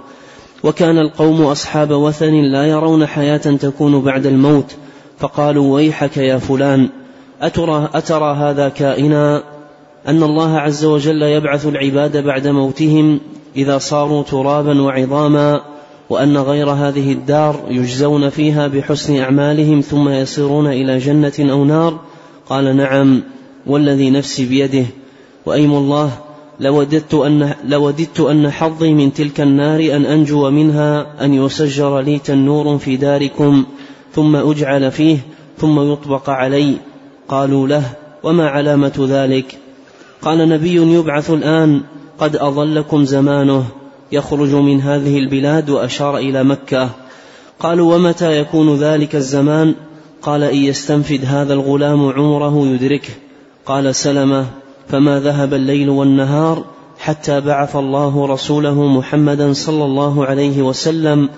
وكان 0.62 0.98
القوم 0.98 1.42
أصحاب 1.42 1.90
وثن 1.90 2.34
لا 2.34 2.66
يرون 2.66 3.06
حياة 3.06 3.36
تكون 3.36 4.00
بعد 4.00 4.26
الموت 4.26 4.76
فقالوا 5.18 5.74
ويحك 5.74 6.16
يا 6.16 6.38
فلان 6.38 6.88
أترى, 7.42 7.90
أترى 7.94 8.36
هذا 8.36 8.68
كائنا؟ 8.68 9.42
أن 10.08 10.22
الله 10.22 10.58
عز 10.58 10.84
وجل 10.84 11.22
يبعث 11.22 11.66
العباد 11.66 12.16
بعد 12.16 12.48
موتهم 12.48 13.20
إذا 13.56 13.78
صاروا 13.78 14.22
ترابا 14.22 14.82
وعظاما 14.82 15.60
وأن 16.10 16.36
غير 16.36 16.70
هذه 16.70 17.12
الدار 17.12 17.60
يجزون 17.68 18.28
فيها 18.28 18.66
بحسن 18.66 19.16
أعمالهم 19.16 19.80
ثم 19.80 20.08
يصيرون 20.08 20.66
إلى 20.66 20.98
جنة 20.98 21.32
أو 21.40 21.64
نار. 21.64 22.00
قال 22.48 22.76
نعم 22.76 23.22
والذي 23.66 24.10
نفسي 24.10 24.46
بيده. 24.46 24.86
وأيم 25.46 25.72
الله 25.72 26.10
لوددت 26.60 27.14
أن, 27.14 27.54
لوددت 27.68 28.20
أن 28.20 28.50
حظي 28.50 28.94
من 28.94 29.12
تلك 29.12 29.40
النار 29.40 29.80
أن 29.80 30.06
أنجو 30.06 30.50
منها 30.50 31.06
أن 31.24 31.34
يسجر 31.34 32.00
لي 32.00 32.18
تنور 32.18 32.78
في 32.78 32.96
داركم 32.96 33.64
ثم 34.12 34.36
أجعل 34.36 34.90
فيه 34.90 35.18
ثم 35.58 35.92
يطبق 35.92 36.30
علي. 36.30 36.74
قالوا 37.28 37.68
له 37.68 37.82
وما 38.22 38.48
علامة 38.48 39.06
ذلك؟ 39.08 39.58
قال 40.22 40.48
نبي 40.48 40.74
يبعث 40.74 41.30
الآن 41.30 41.80
قد 42.20 42.36
أظلكم 42.36 43.04
زمانه 43.04 43.64
يخرج 44.12 44.54
من 44.54 44.80
هذه 44.80 45.18
البلاد 45.18 45.70
وأشار 45.70 46.16
إلى 46.16 46.44
مكة. 46.44 46.90
قالوا 47.60 47.94
ومتى 47.94 48.40
يكون 48.40 48.76
ذلك 48.76 49.16
الزمان؟ 49.16 49.74
قال 50.22 50.42
إن 50.42 50.56
يستنفد 50.56 51.24
هذا 51.24 51.54
الغلام 51.54 52.08
عمره 52.08 52.66
يدركه. 52.66 53.12
قال 53.66 53.94
سلمة 53.94 54.46
فما 54.88 55.20
ذهب 55.20 55.54
الليل 55.54 55.88
والنهار 55.88 56.64
حتى 56.98 57.40
بعث 57.40 57.76
الله 57.76 58.26
رسوله 58.26 58.86
محمدا 58.86 59.52
صلى 59.52 59.84
الله 59.84 60.26
عليه 60.26 60.62
وسلم 60.62 61.28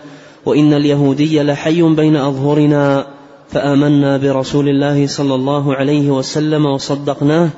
وإن 0.46 0.72
اليهودي 0.72 1.42
لحي 1.42 1.82
بين 1.82 2.16
أظهرنا 2.16 3.06
فآمنا 3.50 4.16
برسول 4.16 4.68
الله 4.68 5.06
صلى 5.06 5.34
الله 5.34 5.74
عليه 5.74 6.10
وسلم 6.10 6.66
وصدقناه 6.66 7.48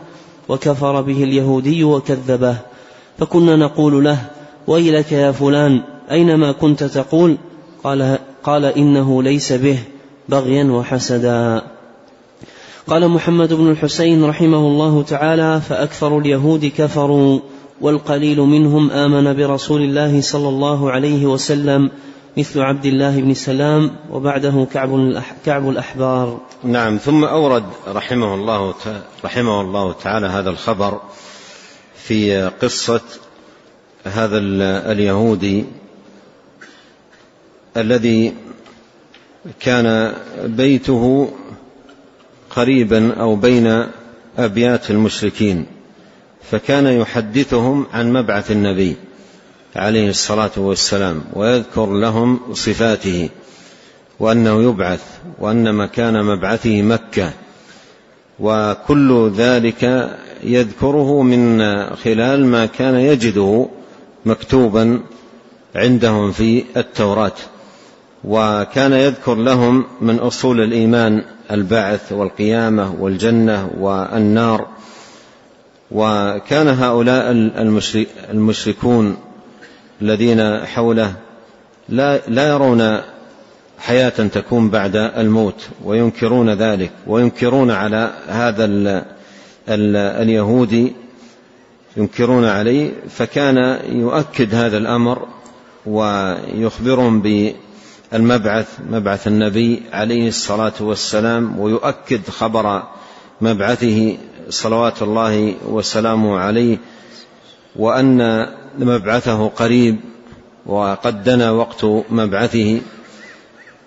وكفر 0.49 1.01
به 1.01 1.25
اليهودي 1.25 1.85
وكذبه. 1.85 2.74
فكنا 3.19 3.57
نقول 3.57 4.05
له 4.05 4.19
ويلك 4.67 5.13
يا 5.13 5.33
فلان 5.33 5.83
أينما 6.11 6.53
كنت 6.53 6.85
تقول؟ 6.85 7.37
قال, 7.85 8.19
قال 8.45 8.65
إنه 8.65 9.23
ليس 9.23 9.53
به 9.53 9.79
بغيا 10.29 10.65
وحسدا. 10.65 11.63
قال 12.87 13.09
محمد 13.09 13.53
بن 13.53 13.71
الحسين 13.71 14.25
رحمه 14.25 14.59
الله 14.59 15.03
تعالى 15.03 15.61
فأكثر 15.61 16.19
اليهود 16.19 16.73
كفروا 16.77 17.41
والقليل 17.81 18.41
منهم 18.41 18.91
آمن 18.91 19.37
برسول 19.37 19.83
الله 19.83 20.21
صلى 20.21 20.49
الله 20.49 20.91
عليه 20.91 21.27
وسلم 21.27 21.91
مثل 22.37 22.61
عبد 22.61 22.87
الله 22.87 23.21
بن 23.21 23.35
سلام 23.35 23.91
وبعده 24.13 24.67
كعب 24.73 25.23
كعب 25.47 25.69
الأحبار. 25.69 26.41
نعم 26.65 26.97
ثم 26.97 27.25
أورد 27.25 27.65
رحمه 27.89 28.35
الله 28.35 28.75
رحمه 29.25 29.61
الله 29.61 29.93
تعالى 29.93 30.27
هذا 30.27 30.51
الخبر. 30.51 31.01
في 32.09 32.51
قصة 32.63 33.01
هذا 34.05 34.39
اليهودي 34.93 35.65
الذي 37.77 38.35
كان 39.61 40.15
بيته 40.45 41.33
قريبا 42.51 43.15
أو 43.15 43.37
بين 43.37 43.87
أبيات 44.39 44.91
المشركين 44.91 45.67
فكان 46.51 46.87
يحدثهم 46.87 47.87
عن 47.93 48.13
مبعث 48.13 48.51
النبي 48.51 48.97
عليه 49.77 50.09
الصلاة 50.09 50.51
والسلام 50.57 51.23
ويذكر 51.33 51.87
لهم 51.87 52.41
صفاته 52.53 53.29
وأنه 54.21 54.63
يبعث 54.63 55.03
وأن 55.39 55.75
مكان 55.75 56.25
مبعثه 56.25 56.83
مكة. 56.83 57.33
وكل 58.41 59.33
ذلك 59.37 60.11
يذكره 60.43 61.23
من 61.23 61.61
خلال 61.97 62.47
ما 62.47 62.67
كان 62.67 62.95
يجده 62.95 63.69
مكتوبا 64.27 65.01
عندهم 65.75 66.33
في 66.33 66.65
التوراة. 66.77 67.33
وكان 68.25 68.93
يذكر 68.93 69.35
لهم 69.35 69.85
من 70.01 70.19
أصول 70.19 70.61
الإيمان 70.61 71.25
البعث 71.51 72.13
والقيامة 72.13 72.95
والجنة 73.01 73.71
والنار. 73.79 74.67
وكان 75.91 76.69
هؤلاء 76.69 77.31
المشركون 78.31 79.17
الذين 80.03 80.67
حوله 80.67 81.13
لا, 81.89 82.21
لا 82.29 82.49
يرون 82.49 83.01
حياة 83.79 84.09
تكون 84.09 84.71
بعد 84.71 84.97
الموت 84.97 85.69
وينكرون 85.85 86.51
ذلك 86.51 86.91
وينكرون 87.07 87.71
على 87.71 88.13
هذا 88.29 88.65
اليهودي 89.69 90.93
ينكرون 91.97 92.45
عليه 92.45 92.91
فكان 93.09 93.79
يؤكد 93.89 94.55
هذا 94.55 94.77
الأمر 94.77 95.27
ويخبرهم 95.87 97.23
بالمبعث 98.13 98.69
مبعث 98.91 99.27
النبي 99.27 99.83
عليه 99.93 100.29
الصلاة 100.29 100.73
والسلام 100.81 101.59
ويؤكد 101.59 102.31
خبر 102.31 102.83
مبعثه 103.41 104.17
صلوات 104.49 105.03
الله 105.03 105.55
وسلامه 105.69 106.39
عليه 106.39 106.79
وأن 107.77 108.47
مبعثه 108.79 109.49
قريب 109.49 109.97
وقد 110.67 111.25
دنا 111.25 111.51
وقت 111.51 111.85
مبعثه. 112.11 112.81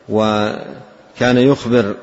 وكان 0.10 1.38
يخبر 1.38 1.96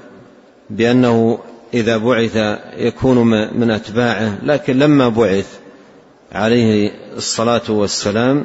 بأنه 0.70 1.38
إذا 1.74 1.96
بعث 1.96 2.36
يكون 2.76 3.18
من 3.58 3.70
أتباعه 3.70 4.38
لكن 4.42 4.78
لما 4.78 5.08
بعث 5.08 5.58
عليه 6.32 6.92
الصلاة 7.16 7.62
والسلام 7.68 8.44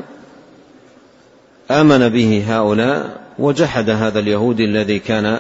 آمن 1.71 2.09
به 2.09 2.43
هؤلاء 2.47 3.21
وجحد 3.39 3.89
هذا 3.89 4.19
اليهودي 4.19 4.65
الذي 4.65 4.99
كان 4.99 5.39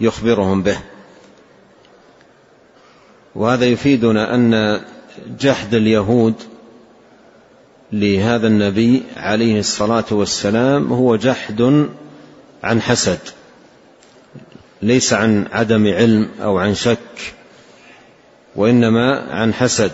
يخبرهم 0.00 0.62
به. 0.62 0.78
وهذا 3.34 3.64
يفيدنا 3.64 4.34
أن 4.34 4.80
جحد 5.40 5.74
اليهود 5.74 6.34
لهذا 7.92 8.46
النبي 8.46 9.02
عليه 9.16 9.58
الصلاة 9.58 10.04
والسلام 10.10 10.92
هو 10.92 11.16
جحد 11.16 11.88
عن 12.62 12.82
حسد 12.82 13.18
ليس 14.82 15.12
عن 15.12 15.46
عدم 15.52 15.86
علم 15.86 16.28
أو 16.42 16.58
عن 16.58 16.74
شك 16.74 17.34
وإنما 18.56 19.20
عن 19.30 19.54
حسد 19.54 19.92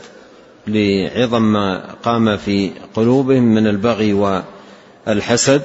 لعظم 0.66 1.42
ما 1.42 1.94
قام 2.02 2.36
في 2.36 2.70
قلوبهم 2.94 3.54
من 3.54 3.66
البغي 3.66 4.12
والحسد. 5.06 5.62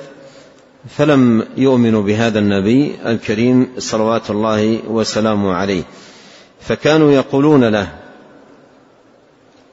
فلم 0.89 1.47
يؤمنوا 1.57 2.03
بهذا 2.03 2.39
النبي 2.39 2.95
الكريم 3.05 3.67
صلوات 3.77 4.29
الله 4.29 4.79
وسلامه 4.87 5.53
عليه. 5.53 5.83
فكانوا 6.61 7.11
يقولون 7.11 7.63
له 7.63 7.87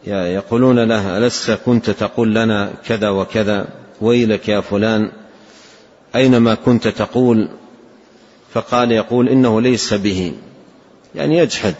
يقولون 0.06 0.78
له 0.78 1.18
ألست 1.18 1.50
كنت 1.50 1.90
تقول 1.90 2.34
لنا 2.34 2.72
كذا 2.86 3.08
وكذا؟ 3.08 3.68
ويلك 4.00 4.48
يا 4.48 4.60
فلان 4.60 5.10
أينما 6.16 6.55
كنت 6.55 6.88
تقول؟ 6.88 7.48
فقال 8.52 8.92
يقول 8.92 9.29
إنه 9.29 9.61
ليس 9.61 9.94
به. 9.94 10.33
يعني 11.14 11.38
يجحد. 11.38 11.74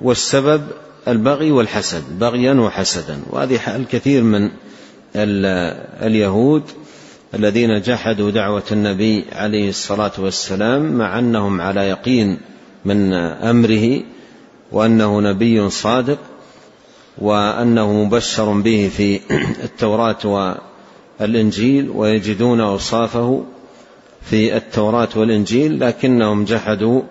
والسبب 0.00 0.62
البغي 1.08 1.50
والحسد 1.50 2.02
بغيا 2.18 2.54
وحسدا. 2.54 3.20
وهذه 3.30 3.58
حال 3.58 3.86
كثير 3.88 4.22
من 4.22 4.50
اليهود 6.02 6.62
الذين 7.34 7.80
جحدوا 7.80 8.30
دعوة 8.30 8.62
النبي 8.72 9.24
عليه 9.32 9.68
الصلاة 9.68 10.12
والسلام 10.18 10.92
مع 10.92 11.18
أنهم 11.18 11.60
على 11.60 11.80
يقين 11.80 12.38
من 12.84 13.12
أمره 13.12 14.02
وأنه 14.72 15.20
نبي 15.20 15.70
صادق 15.70 16.18
وأنه 17.18 17.92
مبشر 17.92 18.52
به 18.52 18.90
في 18.96 19.20
التوراة 19.64 20.18
والإنجيل 21.20 21.90
ويجدون 21.94 22.60
أوصافه 22.60 23.42
في 24.22 24.56
التوراة 24.56 25.08
والإنجيل 25.16 25.80
لكنهم 25.80 26.44
جحدوا 26.44 27.02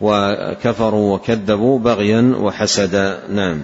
وكفروا 0.00 1.14
وكذبوا 1.14 1.78
بغيا 1.78 2.34
وحسدا. 2.40 3.18
نعم. 3.30 3.60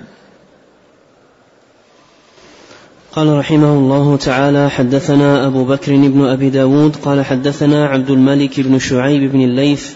قال 3.12 3.38
رحمه 3.38 3.72
الله 3.72 4.16
تعالى 4.16 4.70
حدثنا 4.70 5.46
أبو 5.46 5.64
بكر 5.64 5.96
بن 5.96 6.24
أبي 6.24 6.50
داود 6.50 6.96
قال 6.96 7.24
حدثنا 7.24 7.86
عبد 7.86 8.10
الملك 8.10 8.60
بن 8.60 8.78
شعيب 8.78 9.32
بن 9.32 9.40
الليث 9.40 9.90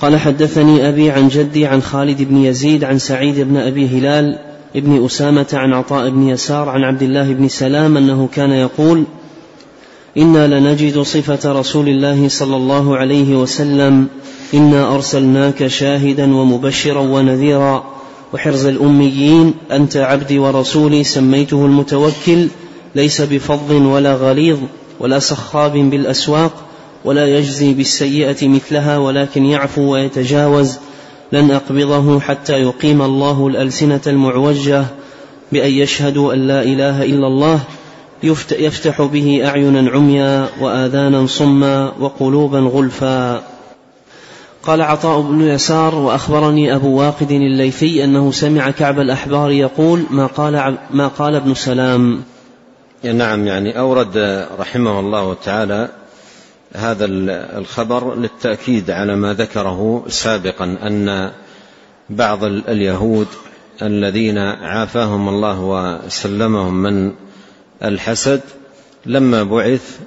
قال 0.00 0.16
حدثني 0.16 0.88
أبي 0.88 1.10
عن 1.10 1.28
جدي 1.28 1.66
عن 1.66 1.82
خالد 1.82 2.22
بن 2.22 2.36
يزيد 2.36 2.84
عن 2.84 2.98
سعيد 2.98 3.40
بن 3.40 3.56
أبي 3.56 3.86
هلال 3.86 4.38
ابن 4.76 5.04
أسامة 5.04 5.46
عن 5.52 5.72
عطاء 5.72 6.10
بن 6.10 6.28
يسار 6.28 6.68
عن 6.68 6.84
عبد 6.84 7.02
الله 7.02 7.32
بن 7.32 7.48
سلام 7.48 7.96
أنه 7.96 8.28
كان 8.34 8.50
يقول 8.50 9.04
إنا 10.16 10.58
لنجد 10.58 10.98
صفة 10.98 11.52
رسول 11.52 11.88
الله 11.88 12.28
صلى 12.28 12.56
الله 12.56 12.96
عليه 12.96 13.36
وسلم 13.36 14.06
إنا 14.54 14.94
أرسلناك 14.94 15.66
شاهدا 15.66 16.36
ومبشرا 16.36 17.00
ونذيرا 17.00 17.84
وحرز 18.34 18.66
الأميين 18.66 19.54
أنت 19.72 19.96
عبدي 19.96 20.38
ورسولي 20.38 21.04
سميته 21.04 21.66
المتوكل 21.66 22.48
ليس 22.94 23.20
بفظ 23.22 23.72
ولا 23.72 24.14
غليظ 24.14 24.58
ولا 25.00 25.18
سخاب 25.18 25.72
بالأسواق 25.72 26.52
ولا 27.04 27.26
يجزي 27.26 27.74
بالسيئة 27.74 28.48
مثلها 28.48 28.98
ولكن 28.98 29.44
يعفو 29.44 29.82
ويتجاوز 29.92 30.78
لن 31.32 31.50
أقبضه 31.50 32.20
حتى 32.20 32.52
يقيم 32.52 33.02
الله 33.02 33.46
الألسنة 33.46 34.00
المعوجة 34.06 34.84
بأن 35.52 35.70
يشهدوا 35.70 36.34
أن 36.34 36.46
لا 36.46 36.62
إله 36.62 37.02
إلا 37.02 37.26
الله 37.26 37.60
يفتح 38.58 39.02
به 39.02 39.42
أعينا 39.44 39.90
عميا 39.90 40.48
وآذانا 40.60 41.26
صما 41.26 41.92
وقلوبا 42.00 42.58
غلفا. 42.58 43.42
قال 44.62 44.82
عطاء 44.82 45.20
بن 45.20 45.40
يسار 45.40 45.94
وأخبرني 45.94 46.74
أبو 46.74 46.98
واقد 46.98 47.30
الليثي 47.30 48.04
أنه 48.04 48.30
سمع 48.30 48.70
كعب 48.70 49.00
الأحبار 49.00 49.50
يقول 49.50 50.02
ما 50.10 50.26
قال, 50.26 50.78
ما 50.90 51.08
قال 51.08 51.34
ابن 51.34 51.54
سلام. 51.54 52.22
نعم 53.04 53.46
يعني 53.46 53.78
أورد 53.78 54.46
رحمه 54.58 55.00
الله 55.00 55.36
تعالى 55.44 55.88
هذا 56.76 57.04
الخبر 57.58 58.14
للتأكيد 58.14 58.90
على 58.90 59.16
ما 59.16 59.34
ذكره 59.34 60.04
سابقا 60.08 60.64
أن 60.64 61.32
بعض 62.10 62.44
اليهود 62.44 63.26
الذين 63.82 64.38
عافاهم 64.38 65.28
الله 65.28 65.60
وسلمهم 65.60 66.82
من 66.82 67.12
الحسد 67.84 68.40
لما 69.06 69.42
بعث 69.42 70.00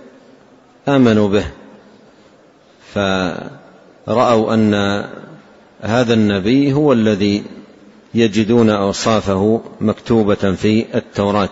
آمنوا 0.88 1.28
به 1.28 1.46
فرأوا 2.94 4.54
أن 4.54 4.74
هذا 5.82 6.14
النبي 6.14 6.74
هو 6.74 6.94
الذي 6.94 7.44
يجدون 8.14 8.70
أوصافه 8.70 9.62
مكتوبة 9.82 10.36
في 10.36 10.86
التوراة 10.96 11.50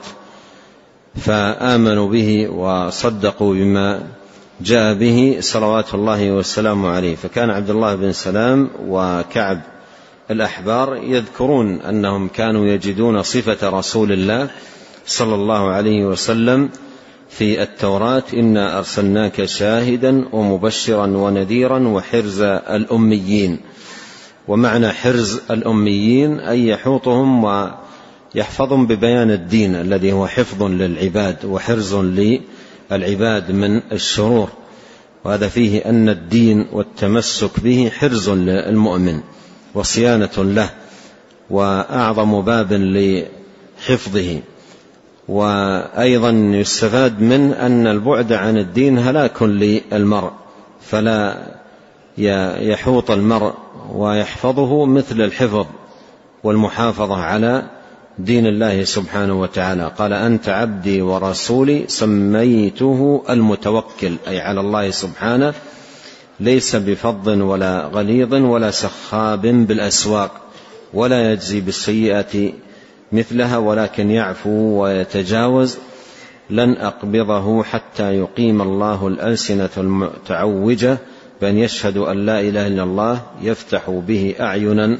فآمنوا 1.15 2.09
به 2.09 2.49
وصدقوا 2.49 3.53
بما 3.53 4.03
جاء 4.61 4.93
به 4.93 5.37
صلوات 5.39 5.93
الله 5.93 6.31
والسلام 6.31 6.85
عليه. 6.85 7.15
فكان 7.15 7.49
عبد 7.49 7.69
الله 7.69 7.95
بن 7.95 8.11
سلام 8.11 8.69
وكعب 8.87 9.61
الأحبار 10.31 10.97
يذكرون 10.97 11.81
أنهم 11.81 12.27
كانوا 12.27 12.65
يجدون 12.65 13.23
صفة 13.23 13.69
رسول 13.69 14.11
الله 14.11 14.49
صلى 15.05 15.35
الله 15.35 15.69
عليه 15.69 16.05
وسلم 16.05 16.69
في 17.29 17.61
التوراة 17.61 18.23
إنا 18.33 18.77
أرسلناك 18.77 19.45
شاهدا 19.45 20.25
ومبشرا 20.31 21.07
ونذيرا 21.07 21.87
وحرز 21.87 22.41
الأميين. 22.41 23.59
ومعنى 24.47 24.89
حرز 24.89 25.41
الأميين 25.51 26.39
أي 26.39 26.67
يحوطهم 26.67 27.43
ويحفظهم 27.43 28.87
ببيان 28.87 29.31
الدين 29.31 29.75
الذي 29.75 30.11
هو 30.11 30.27
حفظ 30.27 30.63
للعباد 30.63 31.45
وحرز 31.45 31.95
للعباد 31.95 32.41
من 33.51 33.81
الشرور 33.91 34.49
وهذا 35.23 35.47
فيه 35.47 35.85
أن 35.85 36.09
الدين 36.09 36.65
والتمسك 36.71 37.59
به 37.59 37.91
حرز 37.99 38.29
للمؤمن 38.29 39.19
وصيانة 39.73 40.29
له 40.37 40.69
وأعظم 41.49 42.41
باب 42.41 42.73
لحفظه. 42.73 44.39
وأيضا 45.27 46.29
يستفاد 46.29 47.21
من 47.21 47.53
أن 47.53 47.87
البعد 47.87 48.33
عن 48.33 48.57
الدين 48.57 48.99
هلاك 48.99 49.43
للمرء 49.43 50.31
فلا 50.81 51.37
يحوط 52.17 53.11
المرء 53.11 53.53
ويحفظه 53.93 54.85
مثل 54.85 55.21
الحفظ 55.21 55.65
والمحافظة 56.43 57.15
على 57.15 57.63
دين 58.19 58.47
الله 58.47 58.83
سبحانه 58.83 59.41
وتعالى. 59.41 59.91
قال 59.97 60.13
أنت 60.13 60.49
عبدي 60.49 61.01
ورسولي 61.01 61.85
سميته 61.87 63.23
المتوكل 63.29 64.15
أي 64.27 64.41
على 64.41 64.59
الله 64.59 64.91
سبحانه 64.91 65.53
ليس 66.39 66.75
بفظ 66.75 67.29
ولا 67.29 67.85
غليظ 67.85 68.33
ولا 68.33 68.71
سخاب 68.71 69.41
بالأسواق 69.41 70.31
ولا 70.93 71.31
يجزي 71.31 71.61
بالسيئه 71.61 72.53
مثلها 73.11 73.57
ولكن 73.57 74.11
يعفو 74.11 74.83
ويتجاوز. 74.83 75.77
لن 76.49 76.73
أقبضه 76.73 77.63
حتى 77.63 78.13
يقيم 78.17 78.61
الله 78.61 79.07
الألسنة 79.07 79.69
المتعوجة 79.77 80.97
بأن 81.41 81.57
يشهدوا 81.57 82.11
أن 82.11 82.25
لا 82.25 82.39
إله 82.39 82.67
إلا 82.67 82.83
الله 82.83 83.21
يفتح 83.41 83.89
به 83.89 84.35
أعينا. 84.39 84.97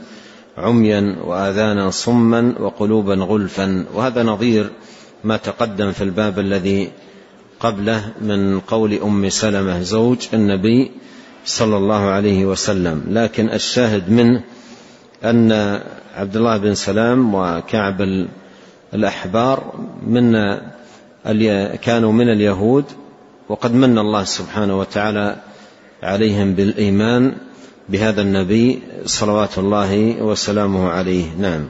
عميا 0.57 1.15
وآذانا 1.23 1.89
صما 1.89 2.53
وقلوبا 2.59 3.15
غلفا. 3.15 3.85
وهذا 3.93 4.23
نظير 4.23 4.69
ما 5.23 5.37
تقدم 5.37 5.91
في 5.91 6.03
الباب 6.03 6.39
الذي 6.39 6.91
قبله 7.59 8.11
من 8.21 8.59
قول 8.59 8.93
أم 8.93 9.29
سلمة 9.29 9.81
زوج 9.81 10.17
النبي 10.33 10.91
صلى 11.45 11.77
الله 11.77 12.01
عليه 12.01 12.45
وسلم. 12.45 13.03
لكن 13.09 13.49
الشاهد 13.49 14.11
منه 14.11 14.43
أن 15.23 15.51
عبد 16.15 16.35
الله 16.35 16.57
بن 16.57 16.75
سلام 16.75 17.35
وكعب 17.35 18.27
الأحبار 18.93 19.73
من 20.07 20.33
كانوا 21.81 22.11
من 22.11 22.29
اليهود 22.29 22.85
وقد 23.49 23.73
من 23.73 23.97
الله 23.97 24.23
سبحانه 24.23 24.79
وتعالى 24.79 25.35
عليهم 26.03 26.53
بالإيمان. 26.53 27.35
بهذا 27.89 28.21
النبي 28.21 28.79
صلوات 29.05 29.57
الله 29.57 30.21
وسلامه 30.21 30.89
عليه. 30.89 31.25
نعم. 31.39 31.67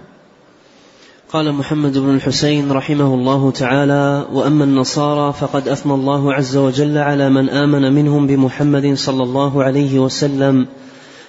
قال 1.34 1.54
محمد 1.54 1.98
بن 1.98 2.16
الحسين 2.16 2.72
رحمه 2.72 3.14
الله 3.14 3.52
تعالى 3.52 4.26
وأما 4.34 4.64
النصارى 4.64 5.34
فقد 5.34 5.68
أثنى 5.68 5.94
الله 5.94 6.34
عز 6.34 6.58
وجل 6.58 6.98
على 6.98 7.30
من 7.30 7.50
آمن 7.50 7.94
منهم 7.94 8.28
بمحمد 8.28 8.94
صلى 8.94 9.24
الله 9.24 9.64
عليه 9.64 10.00
وسلم 10.00 10.68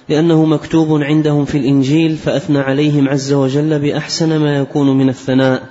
لأنه 0.09 0.45
مكتوب 0.45 1.01
عندهم 1.01 1.45
في 1.45 1.57
الإنجيل 1.57 2.17
فأثنى 2.17 2.59
عليهم 2.59 3.09
عز 3.09 3.33
وجل 3.33 3.79
بأحسن 3.79 4.37
ما 4.37 4.57
يكون 4.57 4.97
من 4.97 5.09
الثناء. 5.09 5.63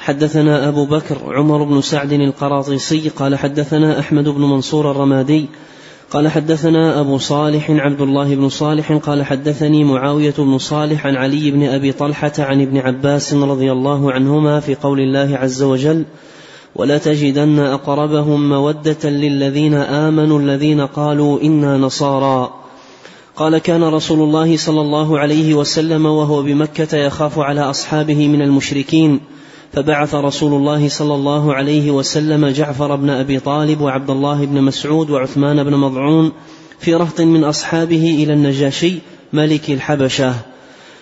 حدثنا 0.00 0.68
أبو 0.68 0.86
بكر 0.86 1.18
عمر 1.24 1.64
بن 1.64 1.80
سعد 1.80 2.12
القراطيسي 2.12 3.08
قال 3.08 3.38
حدثنا 3.38 3.98
أحمد 4.00 4.28
بن 4.28 4.40
منصور 4.40 4.90
الرمادي 4.90 5.48
قال 6.10 6.28
حدثنا 6.28 7.00
أبو 7.00 7.18
صالح 7.18 7.70
عبد 7.70 8.00
الله 8.00 8.34
بن 8.34 8.48
صالح 8.48 8.92
قال 8.92 9.22
حدثني 9.22 9.84
معاوية 9.84 10.34
بن 10.38 10.58
صالح 10.58 11.06
عن 11.06 11.16
علي 11.16 11.50
بن 11.50 11.62
أبي 11.62 11.92
طلحة 11.92 12.32
عن 12.38 12.62
ابن 12.62 12.78
عباس 12.78 13.34
رضي 13.34 13.72
الله 13.72 14.12
عنهما 14.12 14.60
في 14.60 14.74
قول 14.74 15.00
الله 15.00 15.36
عز 15.36 15.62
وجل 15.62 16.04
ولتجدن 16.76 17.58
أقربهم 17.58 18.48
مودة 18.48 19.10
للذين 19.10 19.74
آمنوا 19.74 20.40
الذين 20.40 20.80
قالوا 20.80 21.40
إنا 21.42 21.76
نصارى 21.76 22.50
قال 23.36 23.58
كان 23.58 23.84
رسول 23.84 24.20
الله 24.20 24.56
صلى 24.56 24.80
الله 24.80 25.18
عليه 25.18 25.54
وسلم 25.54 26.06
وهو 26.06 26.42
بمكة 26.42 26.96
يخاف 26.96 27.38
على 27.38 27.60
أصحابه 27.60 28.28
من 28.28 28.42
المشركين 28.42 29.20
فبعث 29.72 30.14
رسول 30.14 30.54
الله 30.54 30.88
صلى 30.88 31.14
الله 31.14 31.54
عليه 31.54 31.90
وسلم 31.90 32.46
جعفر 32.46 32.96
بن 32.96 33.10
أبي 33.10 33.40
طالب 33.40 33.80
وعبد 33.80 34.10
الله 34.10 34.44
بن 34.46 34.62
مسعود 34.62 35.10
وعثمان 35.10 35.64
بن 35.64 35.74
مضعون 35.74 36.32
في 36.78 36.94
رهط 36.94 37.20
من 37.20 37.44
أصحابه 37.44 38.22
إلى 38.22 38.32
النجاشي 38.32 38.94
ملك 39.32 39.70
الحبشة. 39.70 40.34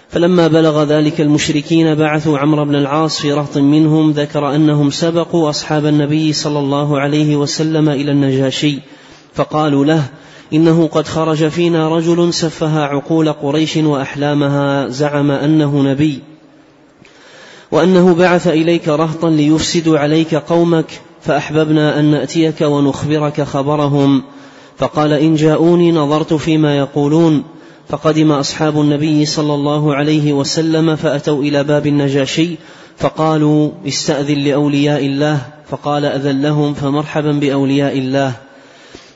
فلما 0.09 0.49
بلغ 0.49 0.85
ذلك 0.85 1.21
المشركين 1.21 1.95
بعثوا 1.95 2.39
عمرو 2.39 2.65
بن 2.65 2.75
العاص 2.75 3.21
في 3.21 3.33
رهط 3.33 3.59
منهم 3.59 4.11
ذكر 4.11 4.55
أنهم 4.55 4.91
سبقوا 4.91 5.51
أصحاب 5.51 5.87
النبي 5.87 6.33
صلى 6.33 6.59
الله 6.59 7.01
عليه 7.01 7.37
وسلم 7.37 7.89
إلى 7.89 8.13
النجاشي 8.13 8.79
فقالوا 9.35 9.85
له 9.85 10.05
إنه 10.53 10.87
قد 10.87 11.07
خرج 11.07 11.49
فينا 11.49 11.97
رجل 11.97 12.35
سفه 12.35 12.81
عقول 12.81 13.33
قريش 13.33 13.77
وأحلامها 13.77 14.89
زعم 14.89 15.31
أنه 15.31 15.83
نبي. 15.83 16.23
وأنه 17.71 18.15
بعث 18.15 18.47
إليك 18.47 18.89
رهطا 18.89 19.31
ليفسدوا 19.31 19.99
عليك 19.99 20.35
قومك 20.35 21.01
فأحببنا 21.23 22.01
أن 22.01 22.05
نأتيك 22.05 22.61
ونخبرك 22.61 23.43
خبرهم. 23.43 24.23
فقال 24.79 25.13
إن 25.13 25.35
جاءوني 25.35 25.93
نظرت 25.93 26.35
فيما 26.35 26.77
يقولون. 26.77 27.45
فقدم 27.89 28.33
أصحاب 28.33 28.81
النبي 28.81 29.27
صلى 29.27 29.55
الله 29.55 29.95
عليه 29.95 30.33
وسلم 30.33 30.97
فأتوا 30.97 31.43
إلى 31.43 31.65
باب 31.65 31.87
النجاشي 31.87 32.57
فقالوا 32.97 33.71
استأذن 33.89 34.39
لأولياء 34.39 35.07
الله. 35.07 35.41
فقال 35.71 36.05
أذن 36.05 36.43
لهم 36.43 36.75
فمرحبا 36.75 37.33
بأولياء 37.33 37.99
الله. 37.99 38.33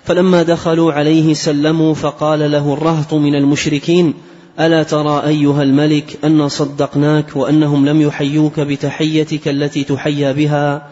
فلما 0.04 0.42
دخلوا 0.42 0.92
عليه 0.92 1.34
سلموا 1.34 1.94
فقال 1.94 2.50
له 2.52 2.72
الرهط 2.72 3.14
من 3.14 3.34
المشركين. 3.34 4.14
ألا 4.60 4.82
ترى 4.82 5.22
أيها 5.26 5.62
الملك 5.62 6.18
أن 6.24 6.48
صدقناك 6.48 7.36
وأنهم 7.36 7.86
لم 7.86 8.00
يحيوك 8.00 8.60
بتحيتك 8.60 9.48
التي 9.48 9.84
تحيا 9.84 10.32
بها؟ 10.32 10.88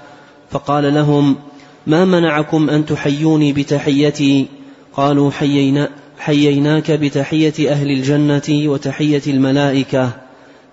فقال 0.50 0.94
لهم 0.94 1.36
ما 1.86 2.04
منعكم 2.04 2.70
أن 2.70 2.86
تحيوني 2.86 3.52
بتحيتي؟ 3.52 4.46
قالوا 4.96 5.30
حيينا 5.30 5.90
حييناك 6.18 6.90
بتحية 6.90 7.70
أهل 7.72 7.90
الجنة 7.90 8.70
وتحية 8.70 9.22
الملائكة. 9.26 10.10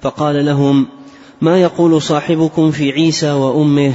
فقال 0.01 0.45
لهم 0.45 0.87
ما 1.41 1.61
يقول 1.61 2.01
صاحبكم 2.01 2.71
في 2.71 2.91
عيسى 2.91 3.31
وأمه؟ 3.31 3.93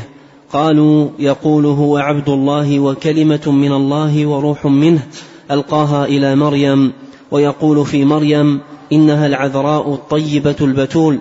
قالوا 0.52 1.08
يقول 1.18 1.66
هو 1.66 1.96
عبد 1.96 2.28
الله 2.28 2.80
وكلمة 2.80 3.42
من 3.46 3.72
الله 3.72 4.26
وروح 4.26 4.66
منه 4.66 5.02
ألقاها 5.50 6.04
إلى 6.04 6.36
مريم 6.36 6.92
ويقول 7.30 7.86
في 7.86 8.04
مريم 8.04 8.60
إنها 8.92 9.26
العذراء 9.26 9.94
الطيبة 9.94 10.56
البتول. 10.60 11.18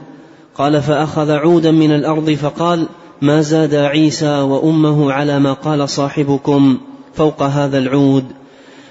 قال 0.55 0.81
فأخذ 0.81 1.31
عودا 1.31 1.71
من 1.71 1.91
الأرض 1.91 2.31
فقال 2.31 2.88
ما 3.21 3.41
زاد 3.41 3.75
عيسى 3.75 4.39
وأمه 4.39 5.12
على 5.12 5.39
ما 5.39 5.53
قال 5.53 5.89
صاحبكم 5.89 6.77
فوق 7.13 7.43
هذا 7.43 7.77
العود. 7.77 8.25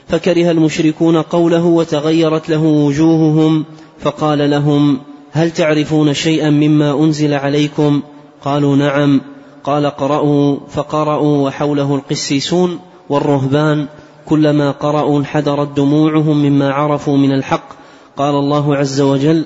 فكره 0.08 0.50
المشركون 0.50 1.22
قوله 1.22 1.64
وتغيرت 1.64 2.48
له 2.48 2.62
وجوههم 2.62 3.64
فقال 3.98 4.50
لهم 4.50 4.98
هل 5.32 5.50
تعرفون 5.50 6.14
شيئا 6.14 6.50
مما 6.50 7.04
أنزل 7.04 7.34
عليكم؟ 7.34 8.02
قالوا 8.44 8.76
نعم. 8.76 9.20
قال 9.64 9.86
اقرأوا 9.86 10.56
فقرأوا 10.68 11.46
وحوله 11.46 11.94
القسيسون 11.94 12.78
والرهبان 13.08 13.86
كلما 14.26 14.70
قرأوا 14.70 15.18
انحدرت 15.18 15.76
دموعهم 15.76 16.42
مما 16.42 16.72
عرفوا 16.72 17.16
من 17.16 17.32
الحق 17.32 17.79
قال 18.20 18.34
الله 18.34 18.76
عز 18.76 19.00
وجل 19.00 19.44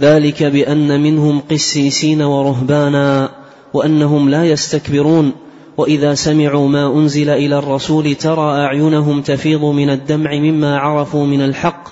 ذلك 0.00 0.42
بأن 0.42 1.02
منهم 1.02 1.40
قسيسين 1.50 2.22
ورهبانا 2.22 3.30
وأنهم 3.74 4.28
لا 4.28 4.44
يستكبرون 4.44 5.32
وإذا 5.76 6.14
سمعوا 6.14 6.68
ما 6.68 6.86
أنزل 6.86 7.30
إلى 7.30 7.58
الرسول 7.58 8.14
ترى 8.14 8.64
أعينهم 8.64 9.22
تفيض 9.22 9.64
من 9.64 9.90
الدمع 9.90 10.34
مما 10.34 10.78
عرفوا 10.78 11.26
من 11.26 11.44
الحق 11.44 11.88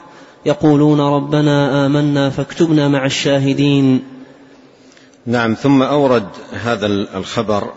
يقولون 0.47 1.01
ربنا 1.01 1.87
آمنا 1.87 2.31
فاكتبنا 2.31 2.89
مع 2.89 3.07
الشاهدين. 3.07 4.03
نعم 5.27 5.55
ثم 5.55 5.83
أورد 5.83 6.29
هذا 6.53 6.87
الخبر 6.87 7.73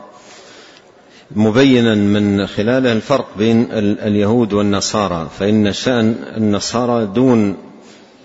مبينا 1.35 1.95
من 1.95 2.47
خلاله 2.47 2.91
الفرق 2.91 3.27
بين 3.37 3.67
اليهود 3.71 4.53
والنصارى 4.53 5.27
فإن 5.39 5.73
شأن 5.73 6.15
النصارى 6.37 7.05
دون 7.05 7.64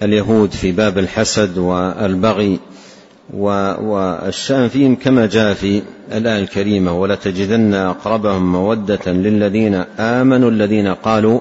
اليهود 0.02 0.50
في 0.50 0.72
باب 0.72 0.98
الحسد 0.98 1.58
والبغي 1.58 2.58
والشأن 3.34 4.68
فيهم 4.68 4.96
كما 4.96 5.26
جاء 5.26 5.54
في 5.54 5.82
الآية 6.12 6.42
الكريمة 6.42 7.00
ولتجدن 7.00 7.74
أقربهم 7.74 8.52
مودة 8.52 9.12
للذين 9.12 9.74
آمنوا 9.98 10.50
الذين 10.50 10.88
قالوا 10.88 11.40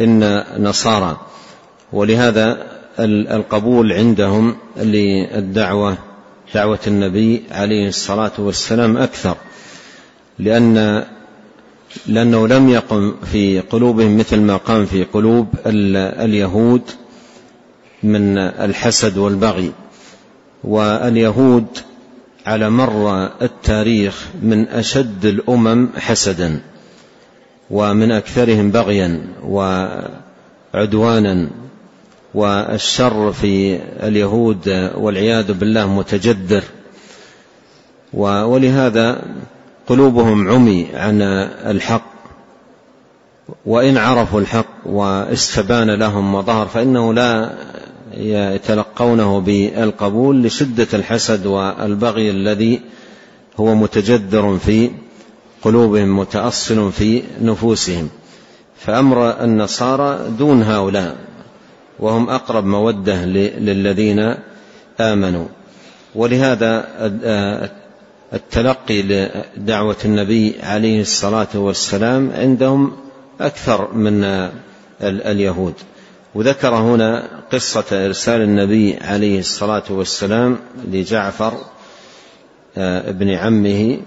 إن 0.00 0.44
نصارى. 0.58 1.20
ولهذا 1.92 2.66
القبول 2.98 3.92
عندهم 3.92 4.56
للدعوة 4.76 5.96
دعوة 6.54 6.78
النبي 6.86 7.42
عليه 7.50 7.88
الصلاة 7.88 8.32
والسلام 8.38 8.96
أكثر 8.96 9.36
لأن 10.38 11.04
لأنه 12.06 12.48
لم 12.48 12.68
يقم 12.68 13.14
في 13.32 13.60
قلوبهم 13.60 14.18
مثل 14.18 14.40
ما 14.40 14.56
قام 14.56 14.86
في 14.86 15.04
قلوب 15.04 15.46
اليهود 15.66 16.82
من 18.02 18.38
الحسد 18.38 19.18
والبغي 19.18 19.72
واليهود 20.64 21.66
على 22.46 22.70
مر 22.70 23.26
التاريخ 23.42 24.28
من 24.42 24.68
أشد 24.68 25.24
الأمم 25.24 25.88
حسدا 25.96 26.60
ومن 27.70 28.12
أكثرهم 28.12 28.70
بغيا 28.70 29.26
وعدوانا 30.74 31.48
والشر 32.34 33.32
في 33.32 33.80
اليهود 34.02 34.90
والعياذ 34.94 35.52
بالله 35.52 35.86
متجدر 35.86 36.62
ولهذا 38.12 39.22
قلوبهم 39.86 40.48
عمي 40.48 40.86
عن 40.94 41.22
الحق 41.66 42.10
وإن 43.66 43.96
عرفوا 43.96 44.40
الحق 44.40 44.86
واستبان 44.86 45.90
لهم 45.90 46.34
وظهر 46.34 46.66
فإنه 46.66 47.14
لا 47.14 47.50
يتلقونه 48.16 49.40
بالقبول 49.40 50.42
لشدة 50.42 50.86
الحسد 50.94 51.46
والبغي 51.46 52.30
الذي 52.30 52.80
هو 53.60 53.74
متجذر 53.74 54.58
في 54.58 54.90
قلوبهم 55.62 56.18
متأصل 56.18 56.92
في 56.92 57.22
نفوسهم. 57.42 58.08
فأمر 58.76 59.44
النصارى 59.44 60.30
دون 60.38 60.62
هؤلاء 60.62 61.16
وهم 61.98 62.30
أقرب 62.30 62.64
مودة 62.66 63.24
للذين 63.24 64.34
آمنوا. 65.00 65.46
ولهذا 66.14 66.88
التلقي 68.32 69.02
لدعوة 69.02 69.96
النبي 70.04 70.54
عليه 70.62 71.00
الصلاة 71.00 71.48
والسلام 71.54 72.30
عندهم 72.34 72.92
أكثر 73.40 73.92
من 73.92 74.24
اليهود. 75.02 75.74
وذكر 76.34 76.74
هنا 76.74 77.28
قصة 77.52 78.06
إرسال 78.06 78.40
النبي 78.40 78.96
عليه 79.00 79.38
الصلاة 79.38 79.82
والسلام 79.90 80.58
لجعفر 80.88 81.52
آه، 82.76 83.10
ابن 83.10 83.30
عمه 83.30 83.98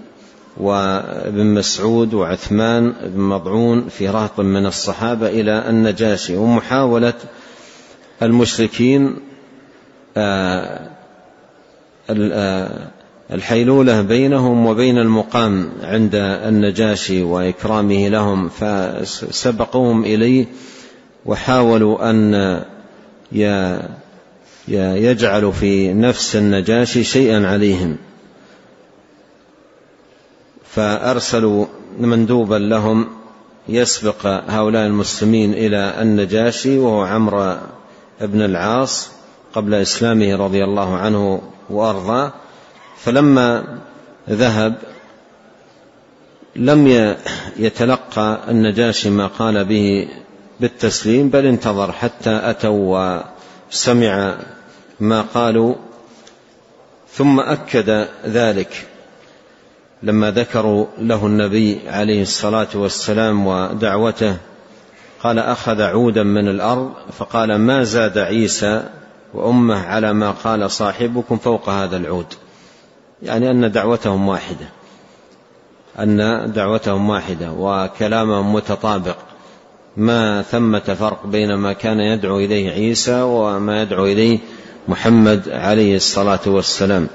وابن 0.56 1.46
مسعود 1.46 2.14
وعثمان 2.14 2.94
بن 3.02 3.20
مضعون 3.20 3.88
في 3.88 4.08
رهط 4.08 4.40
من 4.40 4.66
الصحابة 4.66 5.28
إلى 5.28 5.68
النجاشي 5.68 6.36
ومحاولة 6.36 7.14
المشركين 8.22 9.16
آه، 10.16 10.90
آه، 12.10 12.88
الحيلولة 13.30 14.02
بينهم 14.02 14.66
وبين 14.66 14.98
المقام 14.98 15.72
عند 15.82 16.14
النجاشي 16.14 17.22
وإكرامه 17.22 18.08
لهم 18.08 18.48
فسبقوهم 18.48 20.04
إليه. 20.04 20.46
وحاولوا 21.26 22.10
أن 22.10 22.34
يجعلوا 24.68 25.52
في 25.52 25.92
نفس 25.92 26.36
النجاشي 26.36 27.04
شيئا 27.04 27.46
عليهم. 27.46 27.96
فأرسلوا 30.64 31.66
مندوبا 32.00 32.54
لهم 32.54 33.08
يسبق 33.68 34.26
هؤلاء 34.26 34.86
المسلمين 34.86 35.52
إلى 35.52 36.02
النجاشي 36.02 36.78
وهو 36.78 37.02
عمرو 37.02 37.56
بن 38.20 38.42
العاص 38.42 39.10
قبل 39.54 39.74
إسلامه 39.74 40.36
رضي 40.36 40.64
الله 40.64 40.96
عنه 40.96 41.42
وأرضاه. 41.70 42.32
فلما 42.98 43.78
ذهب 44.30 44.74
لم 46.56 47.14
يتلقى 47.56 48.40
النجاشي 48.48 49.10
ما 49.10 49.26
قال 49.26 49.64
به 49.64 50.08
بالتسليم 50.60 51.28
بل 51.28 51.46
انتظر 51.46 51.92
حتى 51.92 52.40
أتوا 52.50 53.20
وسمع 53.70 54.36
ما 55.00 55.22
قالوا. 55.34 55.74
ثم 57.12 57.40
أكد 57.40 58.08
ذلك 58.26 58.86
لما 60.02 60.30
ذكروا 60.30 60.86
له 60.98 61.26
النبي 61.26 61.80
عليه 61.88 62.22
الصلاة 62.22 62.68
والسلام 62.74 63.46
ودعوته. 63.46 64.36
قال 65.22 65.38
أخذ 65.38 65.82
عودا 65.82 66.22
من 66.22 66.48
الأرض؟ 66.48 66.92
فقال 67.18 67.56
ما 67.56 67.84
زاد 67.84 68.18
عيسى 68.18 68.82
وأمه 69.34 69.86
على 69.86 70.12
ما 70.12 70.30
قال 70.30 70.70
صاحبكم 70.70 71.36
فوق 71.36 71.68
هذا 71.68 71.96
العود. 71.96 72.34
يعني 73.22 73.50
أن 73.50 73.72
دعوتهم 73.72 74.28
واحدة 74.28 74.66
أن 75.98 76.52
دعوتهم 76.52 77.10
واحدة 77.10 77.52
وكلامهم 77.52 78.54
متطابق. 78.54 79.16
ما 79.96 80.42
ثمة 80.42 80.78
فرق 80.80 81.26
بين 81.26 81.54
ما 81.54 81.72
كان 81.72 82.00
يدعو 82.00 82.38
إليه 82.38 82.70
عيسى 82.70 83.22
وما 83.22 83.82
يدعو 83.82 84.06
إليه 84.06 84.38
محمد 84.88 85.48
عليه 85.48 85.96
الصلاة 85.96 86.40
والسلام. 86.46 87.08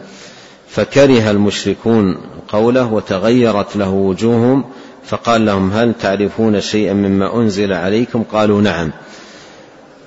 فكره 0.67 1.31
المشركون 1.31 2.17
قوله 2.47 2.93
وتغيرت 2.93 3.75
له 3.75 3.89
وجوههم 3.89 4.63
فقال 5.05 5.45
لهم 5.45 5.71
هل 5.71 5.93
تعرفون 5.93 6.61
شيئا 6.61 6.93
مما 6.93 7.35
أنزل 7.35 7.73
عليكم؟ 7.73 8.23
قالوا 8.23 8.61
نعم. 8.61 8.91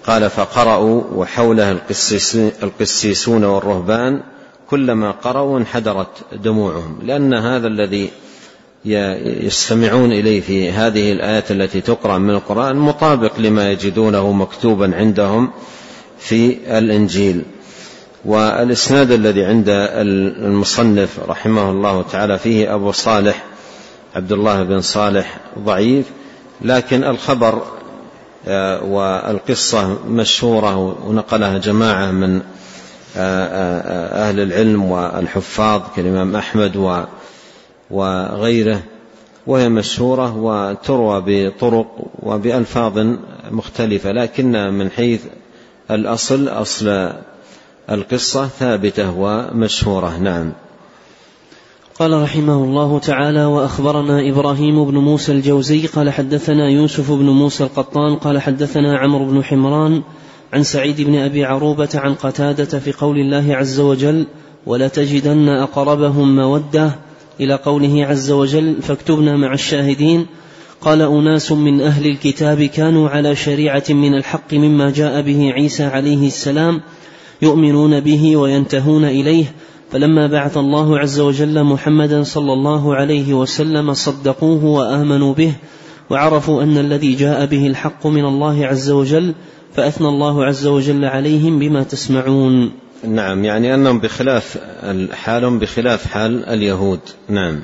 قال 0.06 0.30
فقرأوا 0.30 1.02
وحوله 1.14 1.78
القسيسون 2.62 3.44
والرهبان 3.44 4.22
كلما 4.70 5.10
قرأوا 5.10 5.58
انحدرت 5.58 6.08
دموعهم 6.32 6.98
لأن 7.02 7.34
هذا 7.34 7.66
الذي 7.66 8.10
يستمعون 8.84 10.12
إليه 10.12 10.40
في 10.40 10.70
هذه 10.70 11.12
الآيات 11.12 11.50
التي 11.50 11.80
تقرأ 11.80 12.18
من 12.18 12.30
القرآن 12.30 12.76
مطابق 12.76 13.32
لما 13.38 13.70
يجدونه 13.70 14.32
مكتوبا 14.32 14.96
عندهم 14.96 15.50
في 16.18 16.56
الإنجيل. 16.78 17.42
والإسناد 18.24 19.10
الذي 19.10 19.44
عند 19.44 19.68
المصنف 20.38 21.20
رحمه 21.28 21.70
الله 21.70 22.02
تعالى 22.02 22.38
فيه 22.38 22.74
أبو 22.74 22.92
صالح 22.92 23.44
عبد 24.16 24.32
الله 24.32 24.62
بن 24.62 24.80
صالح 24.80 25.40
ضعيف 25.58 26.06
لكن 26.60 27.04
الخبر 27.04 27.62
آه، 28.48 28.82
والقصة 28.84 29.98
مشهورة 30.08 30.76
ونقلها 31.06 31.58
جماعة 31.58 32.10
من 32.10 32.40
آه، 33.16 33.46
آه، 33.46 34.28
أهل 34.28 34.40
العلم 34.40 34.84
والحفاظ 34.84 35.82
كالإمام 35.96 36.36
أحمد 36.36 36.76
وغيره 37.92 38.82
وهي 39.46 39.68
مشهورة 39.68 40.36
وتروى 40.36 41.22
بطرق 41.26 41.86
وبألفاظ 42.22 43.06
مختلفة 43.50 44.12
لكن 44.12 44.52
من 44.74 44.90
حيث 44.90 45.24
الأصل 45.90 46.48
أصل 46.48 47.12
القصة 47.90 48.46
ثابتة 48.46 49.18
ومشهورة. 49.18 50.18
نعم. 50.18 50.52
قال 51.98 52.22
رحمه 52.22 52.64
الله 52.64 52.98
تعالى 52.98 53.44
وأخبرنا 53.44 54.28
إبراهيم 54.28 54.84
بن 54.84 54.98
موسى 54.98 55.32
الجوزي 55.32 55.86
قال 55.86 56.10
حدثنا 56.10 56.68
يوسف 56.68 57.12
بن 57.12 57.24
موسى 57.24 57.64
القطان 57.64 58.16
قال 58.16 58.40
حدثنا 58.40 58.98
عمرو 58.98 59.24
بن 59.24 59.44
حمران 59.44 60.02
عن 60.52 60.62
سعيد 60.62 61.00
بن 61.00 61.18
أبي 61.18 61.44
عروبة 61.44 61.88
عن 61.94 62.14
قتادة 62.14 62.78
في 62.78 62.92
قول 62.92 63.18
الله 63.18 63.56
عز 63.56 63.80
وجل 63.80 64.26
ولتجدن 64.66 65.48
أقربهم 65.48 66.36
مودة 66.36 66.92
إلى 67.40 67.54
قوله 67.54 68.06
عز 68.06 68.30
وجل 68.30 68.82
فاكتبنا 68.82 69.36
مع 69.36 69.54
الشاهدين 69.54 70.26
قال 70.80 71.02
أناس 71.02 71.52
من 71.52 71.80
أهل 71.80 72.06
الكتاب 72.06 72.62
كانوا 72.62 73.08
على 73.08 73.36
شريعة 73.36 73.84
من 73.90 74.14
الحق 74.14 74.54
مما 74.54 74.90
جاء 74.90 75.22
به 75.22 75.52
عيسى 75.52 75.84
عليه 75.84 76.26
السلام 76.26 76.80
يؤمنون 77.42 78.00
به 78.00 78.36
وينتهون 78.36 79.04
إليه. 79.04 79.44
فلما 79.92 80.26
بعث 80.26 80.56
الله 80.56 80.98
عز 80.98 81.20
وجل 81.20 81.64
محمدا 81.64 82.22
صلى 82.22 82.52
الله 82.52 82.94
عليه 82.94 83.34
وسلم 83.34 83.94
صدقوه 83.94 84.64
وآمنوا 84.64 85.34
به 85.34 85.52
وعرفوا 86.10 86.62
أن 86.62 86.78
الذي 86.78 87.14
جاء 87.14 87.46
به 87.46 87.66
الحق 87.66 88.06
من 88.06 88.24
الله 88.24 88.66
عز 88.66 88.90
وجل 88.90 89.34
فأثنى 89.74 90.08
الله 90.08 90.44
عز 90.44 90.66
وجل 90.66 91.04
عليهم 91.04 91.58
بما 91.58 91.82
تسمعون 91.82 92.72
نعم 93.04 93.44
يعني 93.44 93.74
أنهم 93.74 94.00
بخلاف 94.00 94.58
حالهم 95.12 95.58
بخلاف 95.58 96.06
حال 96.06 96.44
اليهود. 96.44 97.00
نعم. 97.28 97.62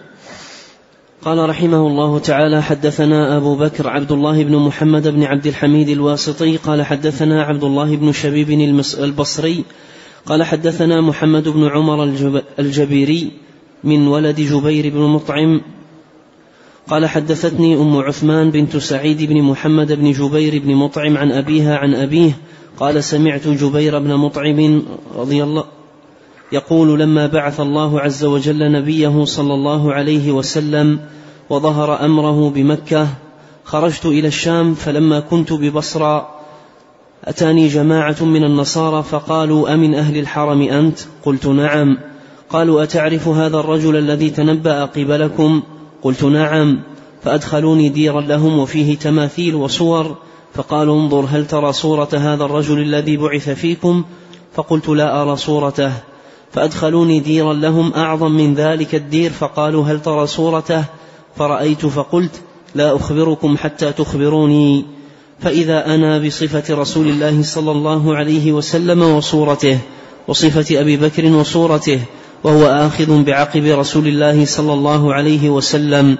قال 1.22 1.48
رحمه 1.48 1.87
الله 1.87 2.18
تعالى 2.18 2.62
حدثنا 2.62 3.37
أبو 3.37 3.57
بكر 3.57 3.88
عبد 3.88 4.12
الله 4.12 4.44
بن 4.44 4.57
محمد 4.57 5.09
بن 5.09 5.22
عبد 5.22 5.46
الحميد 5.46 5.88
الواسطي 5.88 6.57
قال 6.57 6.83
حدثنا 6.83 7.42
عبد 7.42 7.64
الله 7.64 7.96
بن 7.96 8.12
شبيب 8.12 8.51
البصري 8.98 9.64
قال 10.27 10.42
حدثنا 10.42 11.01
محمد 11.01 11.48
بن 11.48 11.68
عمر 11.68 12.05
الجبيري 12.59 13.31
من 13.85 14.07
ولد 14.07 14.40
جبير 14.40 14.92
بن 14.94 15.01
مطعم 15.01 15.61
قال 16.88 17.07
حدثتني 17.07 17.74
أم 17.77 17.96
عثمان 17.96 18.51
بنت 18.51 18.77
سعيد 18.77 19.22
بن 19.22 19.42
محمد 19.42 19.92
بن 19.92 20.12
جبير 20.12 20.62
بن 20.62 20.74
مطعم 20.74 21.16
عن 21.16 21.33
أبيها 21.33 21.77
عن 21.77 21.94
أبيه 21.94 22.33
قال 22.81 23.05
سمعت 23.05 23.49
جبير 23.49 23.99
بن 23.99 24.14
مطعم 24.14 24.83
رضي 25.17 25.43
الله 25.43 25.64
يقول 26.53 27.01
لما 27.01 27.27
بعث 27.27 27.61
الله 27.61 28.01
عز 28.01 28.25
وجل 28.25 28.73
نبيه 28.73 29.25
صلى 29.25 29.55
الله 29.55 29.93
عليه 29.93 30.33
وسلم 30.33 31.01
وظهر 31.51 32.05
أمره 32.05 32.51
بمكة 32.51 33.09
خرجت 33.64 34.07
إلى 34.07 34.29
الشام 34.29 34.75
فلما 34.75 35.21
كنت 35.21 35.53
ببصرى 35.53 36.29
أتاني 37.25 37.69
جماعة 37.69 38.25
من 38.25 38.45
النصارى 38.45 39.03
فقالوا 39.03 39.75
أمن 39.75 39.95
أهل 39.95 40.19
الحرم 40.19 40.62
أنت؟ 40.62 40.99
قلت 41.25 41.47
نعم. 41.47 41.99
قالوا 42.51 42.83
أتعرف 42.83 43.29
هذا 43.29 43.57
الرجل 43.57 43.97
الذي 43.97 44.31
تنبأ 44.31 44.85
قبلكم؟ 44.85 45.62
قلت 46.03 46.25
نعم. 46.25 46.81
فأدخلوني 47.23 47.88
ديرا 47.88 48.21
لهم 48.21 48.59
وفيه 48.59 48.97
تماثيل 48.97 49.55
وصور 49.55 50.17
فقالوا 50.55 51.01
انظر 51.01 51.27
هل 51.31 51.47
ترى 51.47 51.73
صورة 51.73 52.09
هذا 52.13 52.45
الرجل 52.45 52.79
الذي 52.79 53.17
بعث 53.17 53.51
فيكم؟ 53.51 54.05
فقلت 54.55 54.89
لا 54.89 55.23
أرى 55.23 55.37
صورته. 55.37 55.93
فأدخلوني 56.53 57.21
ديرا 57.21 57.55
لهم 57.55 57.93
أعظم 57.95 58.31
من 58.33 58.55
ذلك 58.55 58.95
الدير 58.95 59.31
فقالوا 59.31 59.85
هل 59.85 60.03
ترى 60.03 60.27
صورته؟ 60.27 60.85
فرأيت 61.37 61.87
فقلت 61.87 62.41
لا 62.75 62.97
أخبركم 62.97 63.57
حتى 63.57 63.93
تخبروني. 63.93 64.85
فإذا 65.41 65.95
أنا 65.95 66.19
بصفة 66.19 66.75
رسول 66.75 67.09
الله 67.09 67.43
صلى 67.43 67.71
الله 67.71 68.17
عليه 68.17 68.53
وسلم 68.53 69.03
وصورته 69.03 69.79
وصفة 70.29 70.81
أبي 70.81 70.97
بكر 70.97 71.27
وصورته 71.27 72.01
وهو 72.45 72.67
آخذ 72.67 73.23
بعقب 73.23 73.65
رسول 73.65 74.07
الله 74.09 74.45
صلى 74.45 74.73
الله 74.73 75.15
عليه 75.15 75.51
وسلم. 75.51 76.19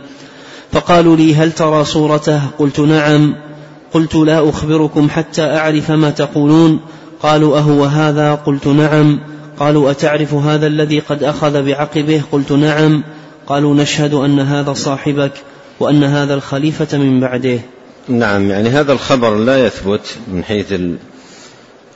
فقالوا 0.73 1.17
لي 1.17 1.35
هل 1.35 1.53
ترى 1.53 1.85
صورته؟ 1.85 2.41
قلت 2.59 2.81
نعم. 2.81 3.48
قلت 3.93 4.15
لا 4.15 4.49
أخبركم 4.49 5.11
حتى 5.11 5.43
أعرف 5.43 5.91
ما 5.91 6.11
تقولون. 6.11 6.81
قالوا 7.23 7.59
أهو 7.59 7.85
هذا 7.85 8.35
قلت 8.35 8.67
نعم. 8.67 9.21
قالوا 9.59 9.91
أتعرف 9.91 10.35
هذا 10.35 10.67
الذي 10.67 10.99
قد 10.99 11.23
أخذ 11.23 11.63
بعقبه؟ 11.63 12.23
قلت 12.33 12.53
نعم. 12.53 13.05
قالوا 13.47 13.75
نشهد 13.75 14.15
أن 14.15 14.41
هذا 14.41 14.73
صاحبك 14.73 15.33
وأن 15.81 16.05
هذا 16.05 16.35
الخليفة 16.35 16.99
من 16.99 17.21
بعده. 17.21 17.61
نعم 18.09 18.51
يعني 18.51 18.69
هذا 18.69 18.93
الخبر 18.93 19.35
لا 19.35 19.67
يثبت 19.67 20.17
من 20.33 20.45
حيث 20.45 20.73
ال 20.73 20.97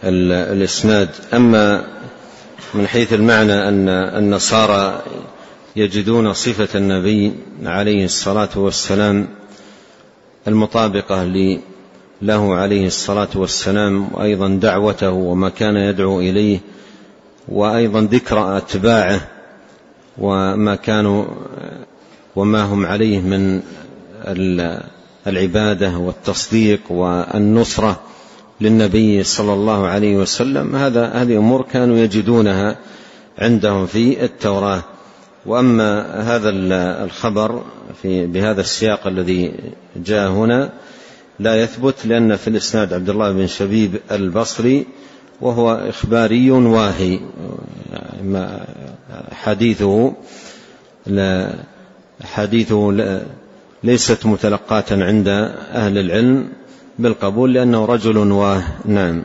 ال 0.05 0.33
الإسناد. 0.33 1.09
أما 1.35 1.85
من 2.75 2.87
حيث 2.87 3.13
المعنى 3.13 3.69
أن 3.69 3.89
النصارى 3.89 5.03
يجدون 5.77 6.33
صفة 6.33 6.79
النبي 6.79 7.33
عليه 7.65 8.05
الصلاة 8.05 8.49
والسلام 8.57 9.29
المطابقة 10.49 11.25
له 12.23 12.55
عليه 12.55 12.87
الصلاة 12.87 13.29
والسلام 13.35 14.09
وأيضا 14.13 14.49
دعوته 14.49 15.11
وما 15.11 15.49
كان 15.49 15.77
يدعو 15.77 16.21
إليه 16.21 16.61
وأيضا 17.49 18.01
ذكر 18.01 18.57
أتباعه 18.57 19.21
وما 20.19 20.75
كانوا 20.75 21.25
وما 22.37 22.63
هم 22.63 22.87
عليه 22.87 23.21
من 23.21 23.61
العبادة 25.27 25.99
والتصديق 25.99 26.81
والنصرة 26.91 28.01
للنبي 28.61 29.23
صلى 29.23 29.53
الله 29.53 29.87
عليه 29.87 30.17
وسلم. 30.17 30.77
هذا 30.77 31.07
هذه 31.07 31.37
أمور 31.37 31.63
كانوا 31.63 31.99
يجدونها 31.99 32.77
عندهم 33.39 33.87
في 33.87 34.25
التوراة. 34.25 34.83
وأما 35.47 36.21
هذا 36.23 36.51
الخبر 37.05 37.63
في 38.03 38.27
بهذا 38.27 38.61
السياق 38.61 39.07
الذي 39.07 39.55
جاء 39.97 40.31
هنا 40.31 40.71
لا 41.39 41.63
يثبت 41.63 42.07
لأن 42.07 42.37
في 42.37 42.49
الإسناد 42.49 42.93
عبد 42.93 43.11
الله 43.11 43.33
بن 43.33 43.47
شبيب 43.47 44.01
البصري 44.11 44.87
وهو 45.41 45.73
إخباري 45.73 46.51
واهي 46.51 47.21
حديثه 49.33 50.13
حديثه 52.25 52.93
ليست 53.85 54.27
متلقاة 54.27 54.85
عند 54.91 55.29
أهل 55.73 55.99
العلم 55.99 56.49
بالقبول 56.99 57.55
لأنه 57.55 57.85
رجل 57.85 58.19
واه. 58.19 58.63
نعم. 58.85 59.23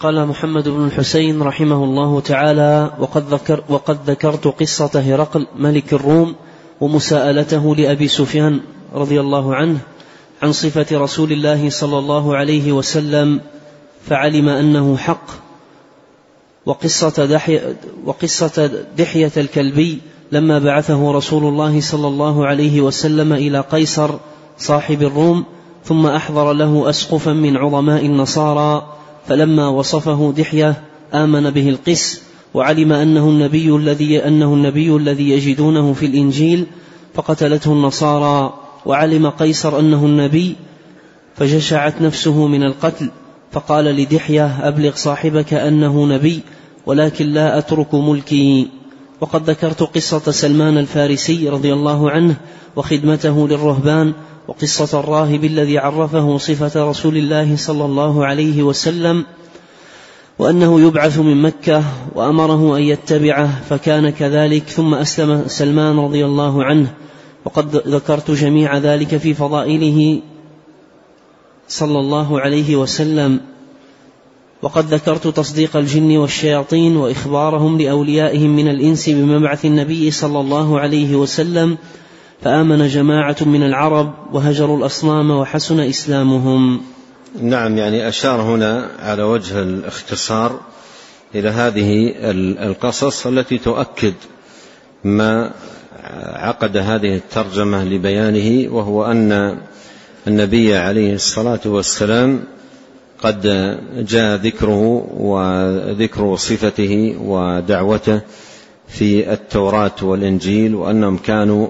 قال 0.00 0.26
محمد 0.26 0.68
بن 0.68 0.84
الحسين 0.84 1.42
رحمه 1.42 1.84
الله 1.84 2.20
تعالى 2.20 2.90
وقد, 2.98 3.34
ذكر 3.34 3.64
وقد 3.68 3.98
ذكرت 4.10 4.46
قصة 4.46 5.00
هرقل 5.00 5.46
ملك 5.56 5.92
الروم 5.92 6.34
ومساءلته 6.80 7.76
لأبي 7.76 8.08
سفيان 8.08 8.60
رضي 8.94 9.20
الله 9.20 9.54
عنه 9.54 9.78
عن 10.42 10.52
صفة 10.52 10.98
رسول 10.98 11.32
الله 11.32 11.70
صلى 11.70 11.98
الله 11.98 12.36
عليه 12.36 12.72
وسلم 12.72 13.40
فعلم 14.06 14.48
أنه 14.48 14.96
حق. 14.96 15.30
وقصة 16.66 17.24
دحية, 17.24 17.76
وقصة 18.04 18.70
دحية 18.98 19.32
الكلبي 19.36 19.98
لما 20.32 20.58
بعثه 20.58 21.12
رسول 21.12 21.44
الله 21.44 21.80
صلى 21.80 22.08
الله 22.08 22.46
عليه 22.46 22.80
وسلم 22.80 23.32
إلى 23.32 23.60
قيصر 23.60 24.10
صاحب 24.58 25.02
الروم 25.02 25.44
ثم 25.84 26.06
أحضر 26.06 26.52
له 26.52 26.90
أسقفا 26.90 27.32
من 27.32 27.56
عظماء 27.56 28.06
النصارى 28.06 28.86
فلما 29.28 29.68
وصفه 29.68 30.34
دحية 30.36 30.82
آمن 31.14 31.50
به 31.50 31.68
القس 31.68 32.22
وعلم 32.54 32.92
أنه 32.92 33.28
النبي 33.28 33.76
الذي 33.76 34.26
أنه 34.26 34.54
النبي 34.54 34.96
الذي 34.96 35.30
يجدونه 35.30 35.92
في 35.92 36.06
الإنجيل 36.06 36.66
فقتلته 37.14 37.72
النصارى. 37.72 38.67
وعلم 38.86 39.30
قيصر 39.30 39.78
أنه 39.78 40.06
النبي 40.06 40.56
فجشعت 41.36 42.02
نفسه 42.02 42.46
من 42.46 42.62
القتل 42.62 43.10
فقال 43.52 43.84
لدحية 43.84 44.68
أبلغ 44.68 44.94
صاحبك 44.94 45.54
أنه 45.54 46.06
نبي 46.06 46.40
ولكن 46.86 47.26
لا 47.26 47.58
أترك 47.58 47.94
ملكي. 47.94 48.68
وقد 49.20 49.50
ذكرت 49.50 49.82
قصة 49.82 50.30
سلمان 50.30 50.78
الفارسي 50.78 51.48
رضي 51.48 51.72
الله 51.72 52.10
عنه 52.10 52.36
وخدمته 52.76 53.48
للرهبان 53.48 54.12
وقصة 54.48 55.00
الراهب 55.00 55.44
الذي 55.44 55.78
عرفه 55.78 56.38
صفة 56.38 56.90
رسول 56.90 57.16
الله 57.16 57.56
صلى 57.56 57.84
الله 57.84 58.26
عليه 58.26 58.62
وسلم 58.62 59.24
وأنه 60.38 60.80
يبعث 60.80 61.18
من 61.18 61.42
مكة 61.42 61.82
وأمره 62.14 62.76
أن 62.76 62.82
يتبعه 62.82 63.62
فكان 63.68 64.10
كذلك. 64.10 64.62
ثم 64.62 64.94
أسلم 64.94 65.44
سلمان 65.46 65.98
رضي 65.98 66.24
الله 66.24 66.64
عنه. 66.64 66.94
وقد 67.48 67.76
ذكرت 67.76 68.30
جميع 68.30 68.78
ذلك 68.78 69.16
في 69.16 69.34
فضائله 69.34 70.20
صلى 71.68 71.98
الله 71.98 72.40
عليه 72.40 72.76
وسلم. 72.76 73.40
وقد 74.62 74.94
ذكرت 74.94 75.26
تصديق 75.26 75.76
الجن 75.76 76.16
والشياطين 76.16 76.96
وإخبارهم 76.96 77.78
لأوليائهم 77.78 78.56
من 78.56 78.68
الإنس 78.68 79.08
بمبعث 79.08 79.64
النبي 79.64 80.10
صلى 80.10 80.40
الله 80.40 80.80
عليه 80.80 81.16
وسلم 81.16 81.78
فآمن 82.42 82.88
جماعة 82.88 83.36
من 83.40 83.62
العرب 83.62 84.14
وهجروا 84.32 84.78
الأصنام 84.78 85.30
وحسن 85.30 85.80
إسلامهم. 85.80 86.80
نعم 87.42 87.78
يعني 87.78 88.08
أشار 88.08 88.40
هنا 88.42 88.90
على 88.98 89.22
وجه 89.22 89.62
الاختصار 89.62 90.60
إلى 91.34 91.48
هذه 91.48 92.12
القصص 92.70 93.26
التي 93.26 93.58
تؤكد 93.58 94.14
ما 95.04 95.52
عقد 96.34 96.76
هذه 96.76 97.16
الترجمة 97.16 97.84
لبيانه 97.84 98.74
وهو 98.74 99.04
أن 99.04 99.58
النبي 100.26 100.76
عليه 100.76 101.14
الصلاة 101.14 101.60
والسلام 101.66 102.40
قد 103.22 103.42
جاء 103.98 104.36
ذكره 104.36 105.06
وذكر 105.16 106.36
صفته 106.36 107.16
ودعوته 107.20 108.20
في 108.88 109.32
التوراة 109.32 109.94
والإنجيل 110.02 110.74
وأنهم 110.74 111.16
كانوا 111.16 111.68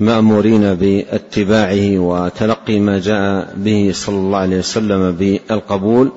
مأمورين 0.00 0.74
باتباعه 0.74 1.98
وتلقي 1.98 2.78
ما 2.78 2.98
جاء 2.98 3.54
به 3.56 3.90
صلى 3.94 4.16
الله 4.16 4.38
عليه 4.38 4.58
وسلم 4.58 5.12
بالقبول 5.12 6.12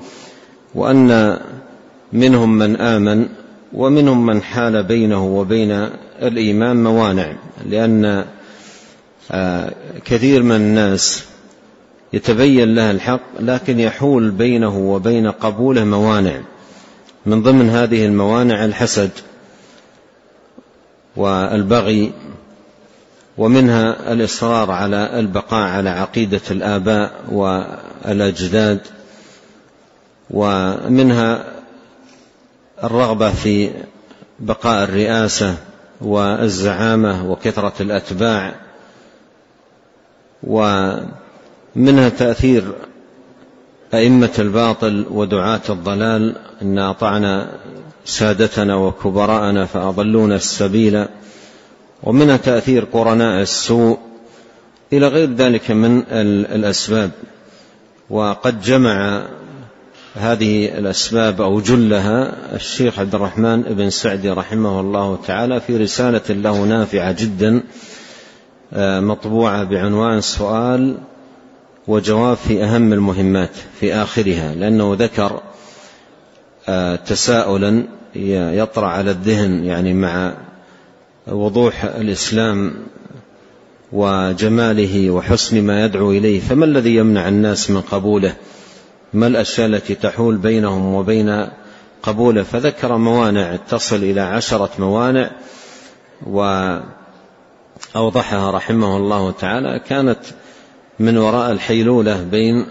وأن 0.75 1.39
منهم 2.13 2.57
من 2.57 2.75
آمن 2.75 3.27
ومنهم 3.73 4.25
من 4.25 4.41
حال 4.41 4.83
بينه 4.83 5.25
وبين 5.25 5.89
الإيمان 6.21 6.83
موانع 6.83 7.33
لأن 7.69 8.25
آه، 9.31 9.73
كثير 10.05 10.43
من 10.43 10.55
الناس 10.55 11.23
يتبين 12.13 12.75
له 12.75 12.91
الحق 12.91 13.21
لكن 13.39 13.79
يحول 13.79 14.31
بينه 14.31 14.77
وبين 14.77 15.31
قبوله 15.31 15.83
موانع. 15.83 16.41
من 17.25 17.43
ضمن 17.43 17.69
هذه 17.69 18.05
الموانع 18.05 18.65
الحسد 18.65 19.09
والبغي 21.15 22.11
ومنها 23.37 24.13
الإصرار 24.13 24.71
على 24.71 25.19
البقاء 25.19 25.69
على 25.69 25.89
عقيدة 25.89 26.41
الآباء 26.51 27.11
والأجداد 27.31 28.79
ومنها 30.29 31.52
الرغبة 32.83 33.31
في 33.31 33.69
بقاء 34.39 34.83
الرئاسة 34.83 35.55
والزعامة 36.01 37.31
وكثرة 37.31 37.73
الأتباع 37.79 38.55
ومنها 40.43 42.09
تأثير 42.17 42.63
أئمة 43.93 44.31
الباطل 44.39 45.05
ودعاة 45.11 45.61
الضلال 45.69 46.35
إن 46.61 46.79
أطعنا 46.79 47.49
سادتنا 48.05 48.75
وكبراءنا 48.75 49.65
فأضلونا 49.65 50.35
السبيل 50.35 51.05
ومنها 52.03 52.37
تأثير 52.37 52.85
قرناء 52.85 53.41
السوء 53.41 53.99
إلى 54.93 55.07
غير 55.07 55.29
ذلك 55.29 55.71
من 55.71 56.03
الأسباب. 56.09 57.11
وقد 58.09 58.61
جمع 58.61 59.25
هذه 60.15 60.65
الأسباب 60.77 61.41
أو 61.41 61.59
جلها 61.59 62.33
الشيخ 62.55 62.99
عبد 62.99 63.15
الرحمن 63.15 63.61
بن 63.61 63.89
سعدي 63.89 64.29
رحمه 64.29 64.79
الله 64.79 65.19
تعالى 65.27 65.59
في 65.59 65.77
رسالة 65.77 66.21
له 66.29 66.63
نافعة 66.63 67.11
جدا 67.11 67.63
آه، 68.73 68.99
مطبوعة 68.99 69.63
بعنوان 69.63 70.21
سؤال 70.21 70.97
وجواب 71.87 72.37
في 72.37 72.63
أهم 72.63 72.93
المهمات 72.93 73.51
في 73.79 73.93
آخرها 73.93 74.55
لأنه 74.55 74.95
ذكر 74.99 75.41
آه، 76.69 76.95
تساؤلا 76.95 77.83
يطرأ 78.15 78.87
على 78.87 79.11
الذهن 79.11 79.63
يعني 79.63 79.93
مع 79.93 80.33
وضوح 81.27 81.83
الإسلام 81.83 82.73
وجماله 83.91 85.09
وحسن 85.09 85.61
ما 85.61 85.85
يدعو 85.85 86.11
إليه 86.11 86.39
فما 86.39 86.65
الذي 86.65 86.95
يمنع 86.95 87.27
الناس 87.27 87.71
من 87.71 87.81
قبوله؟ 87.81 88.35
ما 89.13 89.27
الأشياء 89.27 89.67
التي 89.67 89.95
تحول 89.95 90.37
بينهم 90.37 90.95
وبين 90.95 91.47
قبوله؟ 92.03 92.43
فذكر 92.43 92.97
موانع 92.97 93.55
تصل 93.55 93.95
إلى 93.95 94.21
عشرة 94.21 94.69
موانع 94.79 95.31
وأوضحها 97.95 98.51
رحمه 98.51 98.97
الله 98.97 99.31
تعالى. 99.31 99.81
كانت 99.87 100.19
من 100.99 101.17
وراء 101.17 101.51
الحيلولة 101.51 102.23
بين 102.23 102.65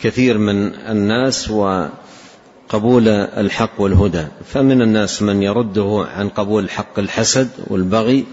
كثير 0.00 0.38
من 0.38 0.74
الناس 0.74 1.50
وقبول 1.50 3.08
الحق 3.08 3.80
والهدى. 3.80 4.26
فمن 4.44 4.82
الناس 4.82 5.22
من 5.22 5.42
يرده 5.42 6.06
عن 6.14 6.28
قبول 6.28 6.64
الحق 6.64 6.98
الحسد 6.98 7.48
والبغي 7.66 8.24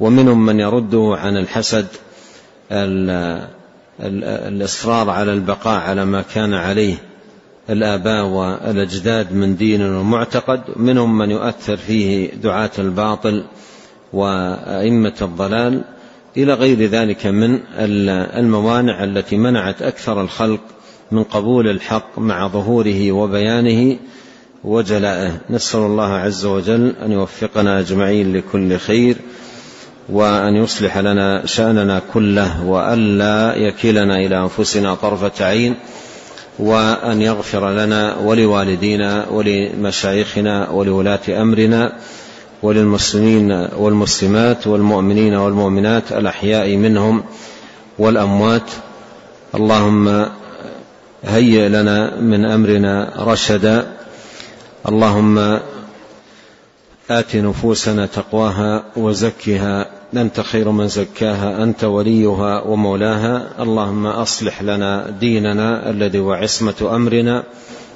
ومنهم 0.00 0.46
من 0.46 0.60
يرده 0.60 1.16
عن 1.18 1.36
الحسد 1.36 1.86
الإصرار 4.00 5.10
على 5.10 5.32
البقاء 5.32 5.80
على 5.80 6.04
ما 6.04 6.22
كان 6.34 6.54
عليه. 6.54 6.94
الآباء 7.70 8.24
والأجداد 8.24 9.32
من 9.32 9.56
دين 9.56 9.82
ومعتقد 9.82 10.60
منهم 10.76 11.18
من 11.18 11.30
يؤثر 11.30 11.76
فيه 11.76 12.30
دعاة 12.34 12.70
الباطل 12.78 13.44
وأئمة 14.12 15.14
الضلال. 15.22 15.84
إلى 16.36 16.54
غير 16.54 16.78
ذلك 16.78 17.26
من 17.26 17.60
الموانع 18.38 19.04
التي 19.04 19.36
منعت 19.36 19.82
أكثر 19.82 20.20
الخلق 20.20 20.60
من 21.12 21.22
قبول 21.22 21.68
الحق 21.68 22.18
مع 22.18 22.48
ظهوره 22.48 23.12
وبيانه 23.12 23.98
وجلائه 24.64 25.40
نسأل 25.50 25.80
الله 25.80 26.12
عز 26.12 26.44
وجل 26.44 26.94
أن 27.04 27.12
يوفقنا 27.12 27.80
أجمعين 27.80 28.36
لكل 28.36 28.76
خير. 28.76 29.16
وأن 30.08 30.56
يصلح 30.56 30.98
لنا 30.98 31.46
شأننا 31.46 32.02
كله 32.14 32.64
وألا 32.64 33.54
يكلنا 33.56 34.16
إلى 34.16 34.38
أنفسنا 34.38 34.94
طرفة 34.94 35.44
عين 35.44 35.74
وأن 36.58 37.22
يغفر 37.22 37.70
لنا 37.70 38.16
ولوالدينا 38.16 39.26
ولمشايخنا 39.30 40.70
ولولاة 40.70 41.20
أمرنا 41.28 41.92
وللمسلمين 42.62 43.68
والمسلمات 43.76 44.66
والمؤمنين 44.66 45.34
والمؤمنات 45.34 46.12
الأحياء 46.12 46.76
منهم 46.76 47.24
والأموات. 47.98 48.70
اللهم 49.54 50.26
هيئ 51.24 51.68
لنا 51.68 52.16
من 52.20 52.44
أمرنا 52.44 53.12
رشدا. 53.18 53.86
اللهم 54.88 55.60
آت 57.10 57.36
نفوسنا 57.36 58.06
تقواها 58.06 58.84
وزكها. 58.96 59.86
أنت 60.16 60.40
خير 60.40 60.70
من 60.70 60.88
زكاها 60.88 61.62
أنت 61.62 61.84
وليها 61.84 62.60
ومولاها. 62.60 63.42
اللهم 63.60 64.06
أصلح 64.06 64.62
لنا 64.62 65.10
ديننا 65.20 65.90
الذي 65.90 66.18
هو 66.18 66.32
عصمة 66.32 66.74
أمرنا 66.96 67.42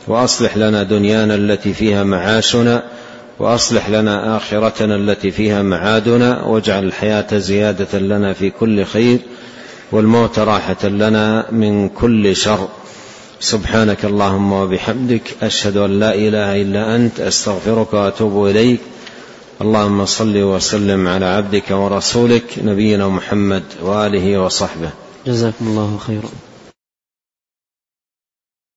وأصلح 0.09 0.56
لنا 0.56 0.82
دنيانا 0.82 1.34
التي 1.34 1.72
فيها 1.72 2.04
معاشنا 2.04 2.82
وأصلح 3.38 3.90
لنا 3.90 4.36
آخرتنا 4.36 4.96
التي 4.96 5.30
فيها 5.30 5.62
معادنا 5.62 6.42
واجعل 6.44 6.84
الحياة 6.84 7.38
زيادة 7.38 7.98
لنا 7.98 8.32
في 8.32 8.50
كل 8.50 8.84
خير 8.84 9.18
والموت 9.92 10.38
راحة 10.38 10.88
لنا 10.88 11.46
من 11.52 11.88
كل 11.88 12.36
شر. 12.36 12.68
سبحانك 13.40 14.04
اللهم 14.04 14.52
وبحمدك 14.52 15.22
أشهد 15.42 15.76
أن 15.76 16.00
لا 16.00 16.14
إله 16.14 16.62
إلا 16.62 16.96
أنت 16.96 17.20
أستغفرك 17.20 17.94
وأتوب 17.94 18.46
إليك. 18.46 18.80
اللهم 19.62 20.06
صل 20.06 20.42
وسلم 20.42 21.09
على 21.09 21.24
عبدك 21.24 21.70
ورسولك 21.70 22.59
نبينا 22.59 23.09
محمد 23.09 23.62
وآله 23.82 24.38
وصحبه. 24.38 24.90
جزاكم 25.26 25.66
الله 25.66 25.98
خيرا. 26.06 26.28